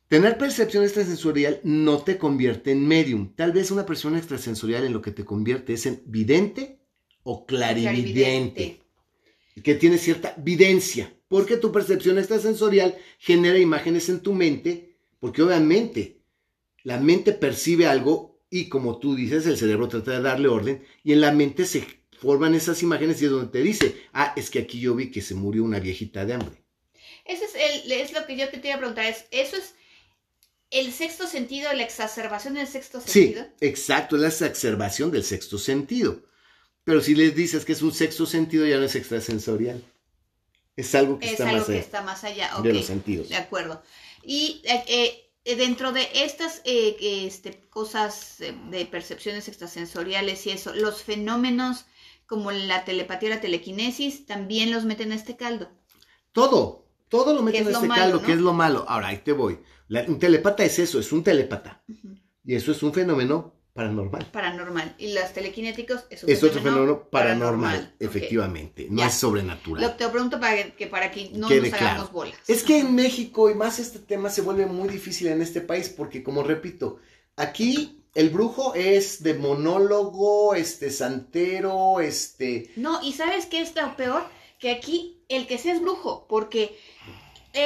[0.08, 3.34] Tener percepción extrasensorial no te convierte en medium.
[3.34, 6.80] Tal vez una percepción extrasensorial en lo que te convierte es en vidente
[7.22, 8.80] o clarividente.
[9.62, 16.22] que tiene cierta videncia, porque tu percepción extrasensorial genera imágenes en tu mente, porque obviamente
[16.84, 21.12] la mente percibe algo y como tú dices, el cerebro trata de darle orden y
[21.12, 21.84] en la mente se
[22.18, 25.20] forman esas imágenes y es donde te dice, ah, es que aquí yo vi que
[25.20, 26.62] se murió una viejita de hambre.
[27.24, 29.74] Eso es, el, es lo que yo te iba preguntar, es, eso es
[30.70, 33.44] el sexto sentido, la exacerbación del sexto sentido.
[33.44, 36.22] Sí, exacto, es la exacerbación del sexto sentido.
[36.84, 39.82] Pero si les dices que es un sexto sentido, ya no es extrasensorial.
[40.76, 43.28] Es algo que, es está, algo más que allá está más allá de los sentidos.
[43.28, 43.82] De acuerdo.
[44.22, 50.50] Y eh, eh, dentro de estas eh, que, este, cosas eh, de percepciones extrasensoriales y
[50.50, 51.86] eso, los fenómenos
[52.26, 55.68] como la telepatía o la telequinesis también los meten a este caldo.
[56.32, 58.26] Todo, todo lo meten lo este malo, caldo, ¿no?
[58.26, 58.84] que es lo malo.
[58.88, 59.58] Ahora, ahí te voy.
[59.88, 61.82] La- un telepata es eso, es un telepata.
[62.44, 64.26] Y eso es un fenómeno paranormal.
[64.32, 64.94] Paranormal.
[64.98, 68.86] Y los telequinéticos es, un Es otro fenómeno paranormal, efectivamente.
[68.90, 69.06] No Ya.
[69.08, 69.82] es sobrenatural.
[69.84, 71.86] Lo, te lo pregunto para que, que para que no Quede nos claro.
[71.86, 72.36] hagamos bolas.
[72.48, 75.88] Es que en México y más este tema se vuelve muy difícil en este país
[75.90, 76.98] porque, como repito,
[77.36, 82.70] aquí el brujo es de monólogo, este santero, este...
[82.76, 84.24] No, y ¿sabes qué es lo peor?
[84.58, 86.76] Que aquí el que sea es brujo, porque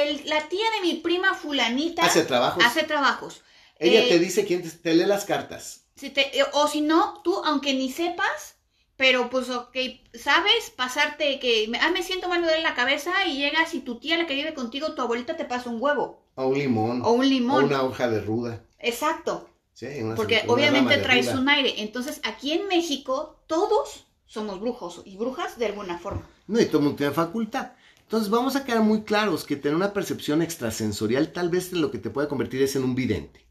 [0.01, 2.63] el, la tía de mi prima fulanita Hace trabajos.
[2.65, 3.41] hace trabajos.
[3.79, 5.85] Ella Eh, te dice quién te, te lee las cartas.
[5.95, 8.55] si te- eh, o si no, tú, aunque ni sepas,
[8.97, 9.75] pero pues, ok,
[10.13, 13.99] sabes pasarte que, ah, me siento mal, me duele la cabeza y llegas y tu
[13.99, 17.01] tía, la que vive contigo, tu abuelita te pasa un huevo O un limón.
[17.03, 17.63] o un limón.
[17.63, 18.63] o una hoja de ruda.
[18.79, 21.39] Exacto, Sí, una- porque una obviamente traes ruda.
[21.41, 21.73] un aire.
[21.81, 26.27] Entonces, aquí en México, todos somos brujos y brujas de alguna forma.
[26.47, 27.71] No, y todo el mundo tiene facultad.
[28.13, 31.97] Entonces vamos a quedar muy claros que tener una percepción extrasensorial tal vez lo que
[31.97, 33.47] te puede convertir es en un vidente.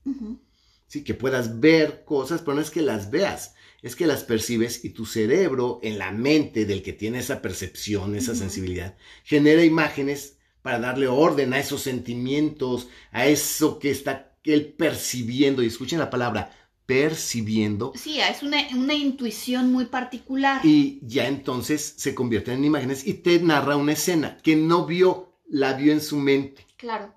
[0.86, 4.84] Sí, que puedas ver cosas, pero no es que las veas, es que las percibes
[4.84, 10.36] y tu cerebro en la mente del que tiene esa percepción, esa sensibilidad, genera imágenes
[10.62, 15.64] para darle orden a esos sentimientos, a eso que está él percibiendo.
[15.64, 16.61] Y escuchen la palabra
[16.92, 17.92] percibiendo.
[17.94, 20.60] Sí, es una, una intuición muy particular.
[20.64, 25.32] Y ya entonces se convierten en imágenes y te narra una escena que no vio,
[25.48, 26.66] la vio en su mente.
[26.76, 27.14] Claro,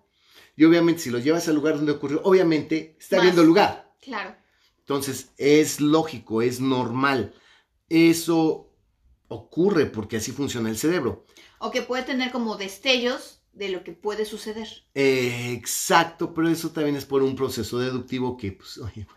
[0.55, 3.23] Y obviamente si lo llevas al lugar donde ocurrió, obviamente está Más.
[3.23, 3.93] viendo el lugar.
[4.01, 4.35] claro.
[4.79, 7.33] Entonces es lógico, es normal.
[7.89, 8.71] Eso
[9.27, 11.25] ocurre porque así funciona el cerebro.
[11.59, 14.67] O que puede tener como destellos de lo que puede suceder.
[14.93, 19.07] Eh, exacto, pero eso también es por un proceso deductivo que, pues, oye.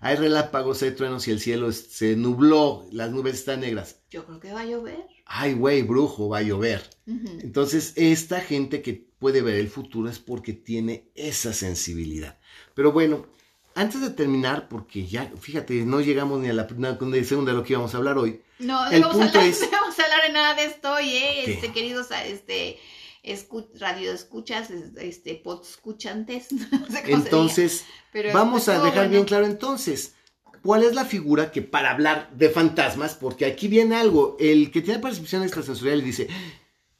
[0.00, 4.00] Hay relámpagos, hay truenos y el cielo se nubló, las nubes están negras.
[4.10, 5.06] Yo creo que va a llover.
[5.26, 6.82] Ay, güey, brujo, va a llover.
[7.06, 12.38] Entonces, esta gente que puede ver el futuro es porque tiene esa sensibilidad.
[12.74, 13.26] Pero bueno,
[13.74, 17.62] antes de terminar, porque ya, fíjate, no llegamos ni a la primera segunda de lo
[17.64, 18.42] que íbamos a hablar hoy.
[18.58, 20.64] No, no El vamos, a punto hablar, es- no vamos a hablar de nada de
[20.64, 21.44] esto hoy, ¿eh?
[21.52, 22.78] Este, queridos este,
[23.24, 26.52] escu- radio escuchas, este, pod escuchantes.
[26.52, 29.10] no sé cómo Entonces, pero vamos a dejar bueno.
[29.10, 30.14] bien claro entonces.
[30.62, 34.82] ¿Cuál es la figura que para hablar de fantasmas, porque aquí viene algo, el que
[34.82, 36.28] tiene percepción extrasensorial dice,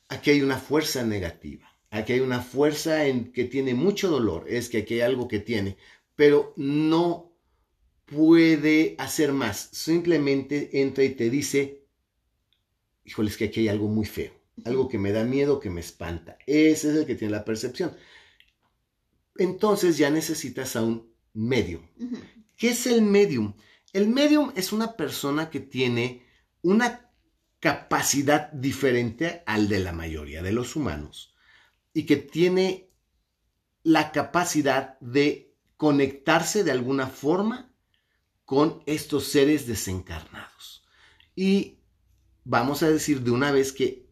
[0.09, 4.71] aquí hay una fuerza negativa, aquí hay una fuerza en que tiene mucho dolor, es
[4.71, 5.77] que aquí hay algo que tiene,
[6.17, 7.35] pero no
[8.07, 11.85] puede hacer más, simplemente entra y te dice,
[13.05, 14.33] híjole, es que aquí hay algo muy feo,
[14.65, 17.97] algo que me da miedo, que me espanta, ese es el que tiene la percepción.
[19.37, 21.87] Entonces ya necesitas a un medium.
[22.57, 23.55] ¿Qué es el medium?
[23.93, 26.27] El medium es una persona que tiene
[26.63, 27.11] una
[27.59, 31.35] capacidad diferente al de la mayoría de los humanos
[31.93, 32.91] y que tiene
[33.83, 37.73] la capacidad de conectarse de alguna forma
[38.45, 40.85] con estos seres desencarnados.
[41.35, 41.79] Y
[42.45, 44.10] vamos a decir de una vez que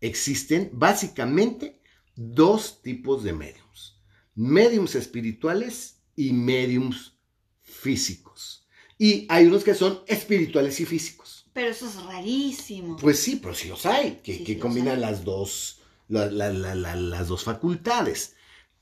[0.00, 1.80] existen básicamente
[2.14, 4.00] dos tipos de mediums.
[4.34, 7.16] Mediums espirituales y mediums
[7.60, 8.66] físicos.
[8.98, 11.48] Y hay unos que son espirituales y físicos.
[11.52, 12.96] Pero eso es rarísimo.
[12.96, 16.26] Pues sí, pero sí los hay, que, Sí, que sí los combinan las dos, la-
[16.30, 18.34] la- la- la- las dos facultades.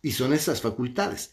[0.03, 1.33] Y son esas facultades.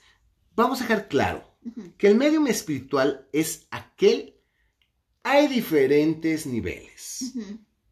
[0.55, 1.57] Vamos a dejar claro
[1.97, 4.35] que el medium espiritual es aquel.
[5.23, 7.33] Hay diferentes niveles.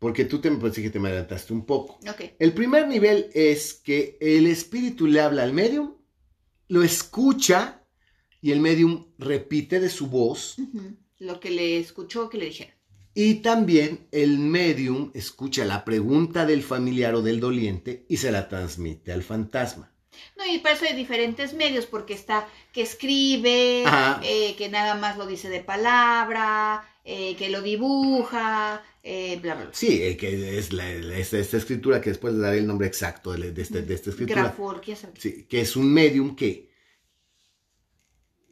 [0.01, 1.99] Porque tú te me parece que te me adelantaste un poco.
[2.09, 2.33] Ok.
[2.39, 5.93] El primer nivel es que el espíritu le habla al medium,
[6.69, 7.85] lo escucha
[8.41, 10.55] y el medium repite de su voz.
[11.19, 12.73] Lo que le escuchó que le dijeron.
[13.13, 18.49] y también el medium escucha la pregunta del familiar o del doliente y se la
[18.49, 19.93] transmite al fantasma.
[20.35, 23.83] No, y para eso hay diferentes medios, porque está que escribe,
[24.23, 29.63] eh, que nada más lo dice de palabra, eh, que lo dibuja, eh, bla, bla,
[29.65, 29.73] bla.
[29.73, 33.51] Sí, eh, que es la, esta, escritura, que después le daré el nombre exacto de,
[33.51, 34.41] de este- de esta escritura.
[34.43, 35.19] Graforquia, ¿sabes?
[35.21, 36.69] Sí, que es un medium que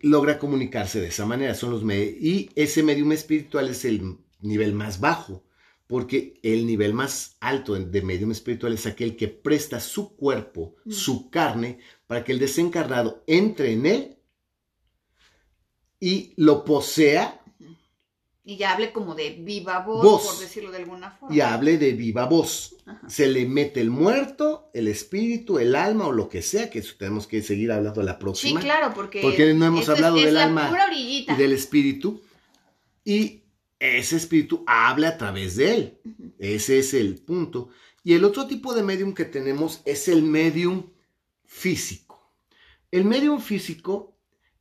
[0.01, 1.53] logra comunicarse de esa manera.
[1.55, 5.43] Son los y ese medium espiritual es el nivel más bajo,
[5.87, 10.91] porque el nivel más alto de medium espiritual es aquel que presta su cuerpo, Mm.
[10.91, 14.15] su carne, para que el desencarnado entre en él
[15.99, 17.38] y lo posea
[18.49, 20.25] Y ya hable como de viva voz, Voz.
[20.25, 21.35] por decirlo de alguna forma.
[21.35, 22.75] y hable de viva voz.
[22.87, 23.07] Ajá.
[23.07, 27.27] Se le mete el muerto, el espíritu, el alma o lo que sea, que tenemos
[27.27, 28.59] que seguir hablando la Sí, próxima.
[28.59, 32.21] claro, porque, Porque no hemos es- hablado es del la alma pura y del espíritu.
[33.05, 33.43] Y
[33.77, 35.97] ese espíritu habla a través de él.
[36.39, 37.69] Ese es el punto.
[38.03, 40.89] Y el otro tipo de medium que tenemos es el medium
[41.45, 42.31] físico.
[42.91, 44.15] El medium físico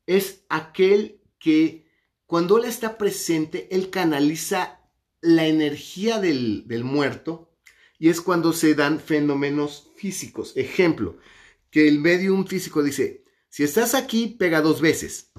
[0.07, 1.88] es aquel que
[2.29, 4.83] cuando él está presente, él canaliza
[5.23, 7.51] la energía del, del muerto
[7.99, 10.53] y es cuando se dan fenómenos físicos.
[10.55, 11.17] Ejemplo,
[11.71, 15.33] que el medium físico dice, si estás aquí, pega dos veces.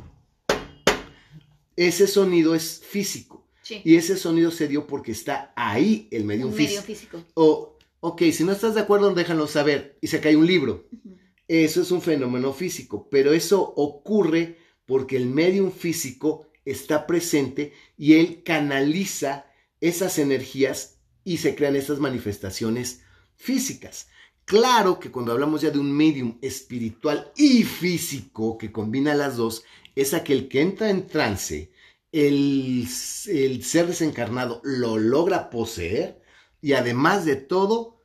[1.75, 3.47] Ese sonido es físico.
[3.61, 6.81] Sí, Y ese sonido se dio porque está ahí el medium físico.
[6.81, 7.23] físico.
[7.35, 9.95] O, ok, si no estás de acuerdo, déjalo saber.
[10.01, 10.87] Y se cae un libro.
[10.91, 11.19] Ujú.
[11.47, 18.13] Eso es un fenómeno físico, pero eso ocurre porque el medium físico está presente y
[18.15, 19.45] él canaliza
[19.81, 23.01] esas energías y se crean esas manifestaciones
[23.35, 24.07] físicas.
[24.45, 29.63] Claro que cuando hablamos ya de un medium espiritual y físico que combina las dos,
[29.95, 31.71] es aquel que entra en trance,
[32.11, 32.87] el,
[33.27, 36.21] el ser desencarnado lo logra poseer
[36.61, 38.01] y además de todo,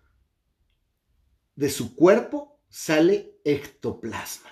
[1.56, 4.50] de su cuerpo sale ectoplasma.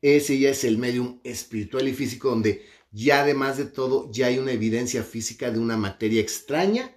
[0.00, 4.38] Ese ya es el medium espiritual y físico donde ya además de todo ya hay
[4.38, 6.94] una evidencia física de una materia extraña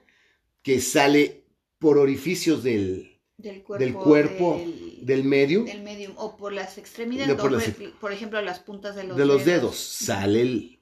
[0.61, 1.45] que sale
[1.79, 3.83] por orificios del, Del cuerpo.
[3.85, 7.69] del cuerpo del- del medium, del medium o por las extremidades, De por o las-
[7.69, 10.79] por, por ejemplo, las puntas de los, de los dedos, sale el,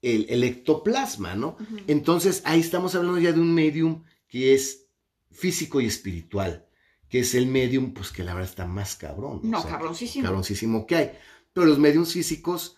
[0.00, 1.56] el, el ectoplasma, ¿no?
[1.86, 4.86] Entonces ahí estamos hablando ya de un medium que es
[5.30, 6.66] físico y espiritual,
[7.08, 9.40] que es el medium, pues que la verdad está más cabrón.
[9.44, 10.24] o No, sea, cabroncísimo.
[10.24, 11.10] cabroncísimo que hay.
[11.52, 12.76] Pero los mediums físicos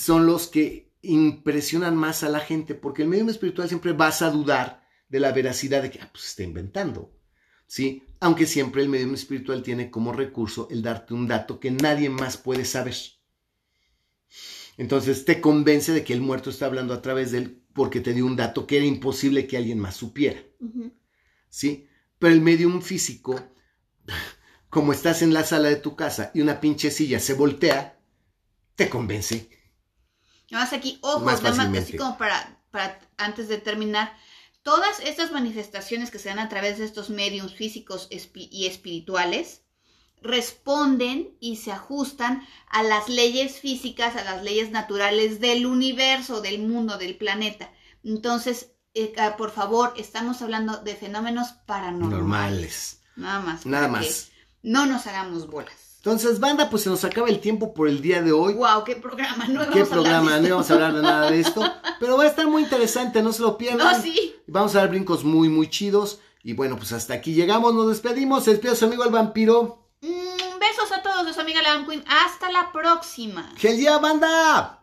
[0.00, 4.30] son los que impresionan más a la gente, porque el medium espiritual siempre vas a
[4.30, 7.12] dudar de la veracidad de que, ah, pues está inventando,
[7.66, 8.02] ¿sí?
[8.18, 12.38] Aunque siempre el medium espiritual tiene como recurso el darte un dato que nadie más
[12.38, 12.94] puede saber.
[14.78, 18.14] Entonces te convence de que el muerto está hablando a través de él porque te
[18.14, 20.42] dio un dato que era imposible que alguien más supiera.
[21.50, 21.88] ¿sí?
[22.18, 23.38] Pero el medium físico,
[24.70, 28.00] como estás en la sala de tu casa y una pinche silla se voltea,
[28.76, 29.59] te convence.
[30.50, 34.12] Nada más aquí, ojos, Más nada más así como para, para antes de terminar.
[34.62, 39.62] Todas estas manifestaciones que se dan a través de estos mediums físicos y espirituales
[40.22, 46.60] responden y se ajustan a las leyes físicas, a las leyes naturales del universo, del
[46.60, 47.72] mundo, del planeta.
[48.04, 52.18] Entonces, eh, ah, por favor, estamos hablando de fenómenos paranormales.
[52.18, 53.02] Normales.
[53.16, 53.66] Nada más.
[53.66, 54.30] Nada más.
[54.62, 55.89] No nos hagamos bolas.
[56.02, 58.54] Entonces, banda, pues se nos acaba el tiempo por el día de hoy.
[58.54, 59.46] Wow, qué programa.
[59.48, 60.38] No ¿Qué programa?
[60.38, 61.62] No íbamos a hablar de nada de esto.
[62.00, 63.98] Pero va a estar muy interesante, no se lo pierdan.
[63.98, 64.34] No, sí.
[64.46, 66.20] Vamos a dar brincos muy, muy chidos.
[66.42, 68.44] Y bueno, pues hasta aquí llegamos, nos despedimos.
[68.44, 69.90] Se despide su amigo el vampiro.
[70.00, 72.02] Mm, besos a todos de su amiga la Queen.
[72.08, 73.52] Hasta la próxima.
[73.60, 74.79] ¡Que el día, banda!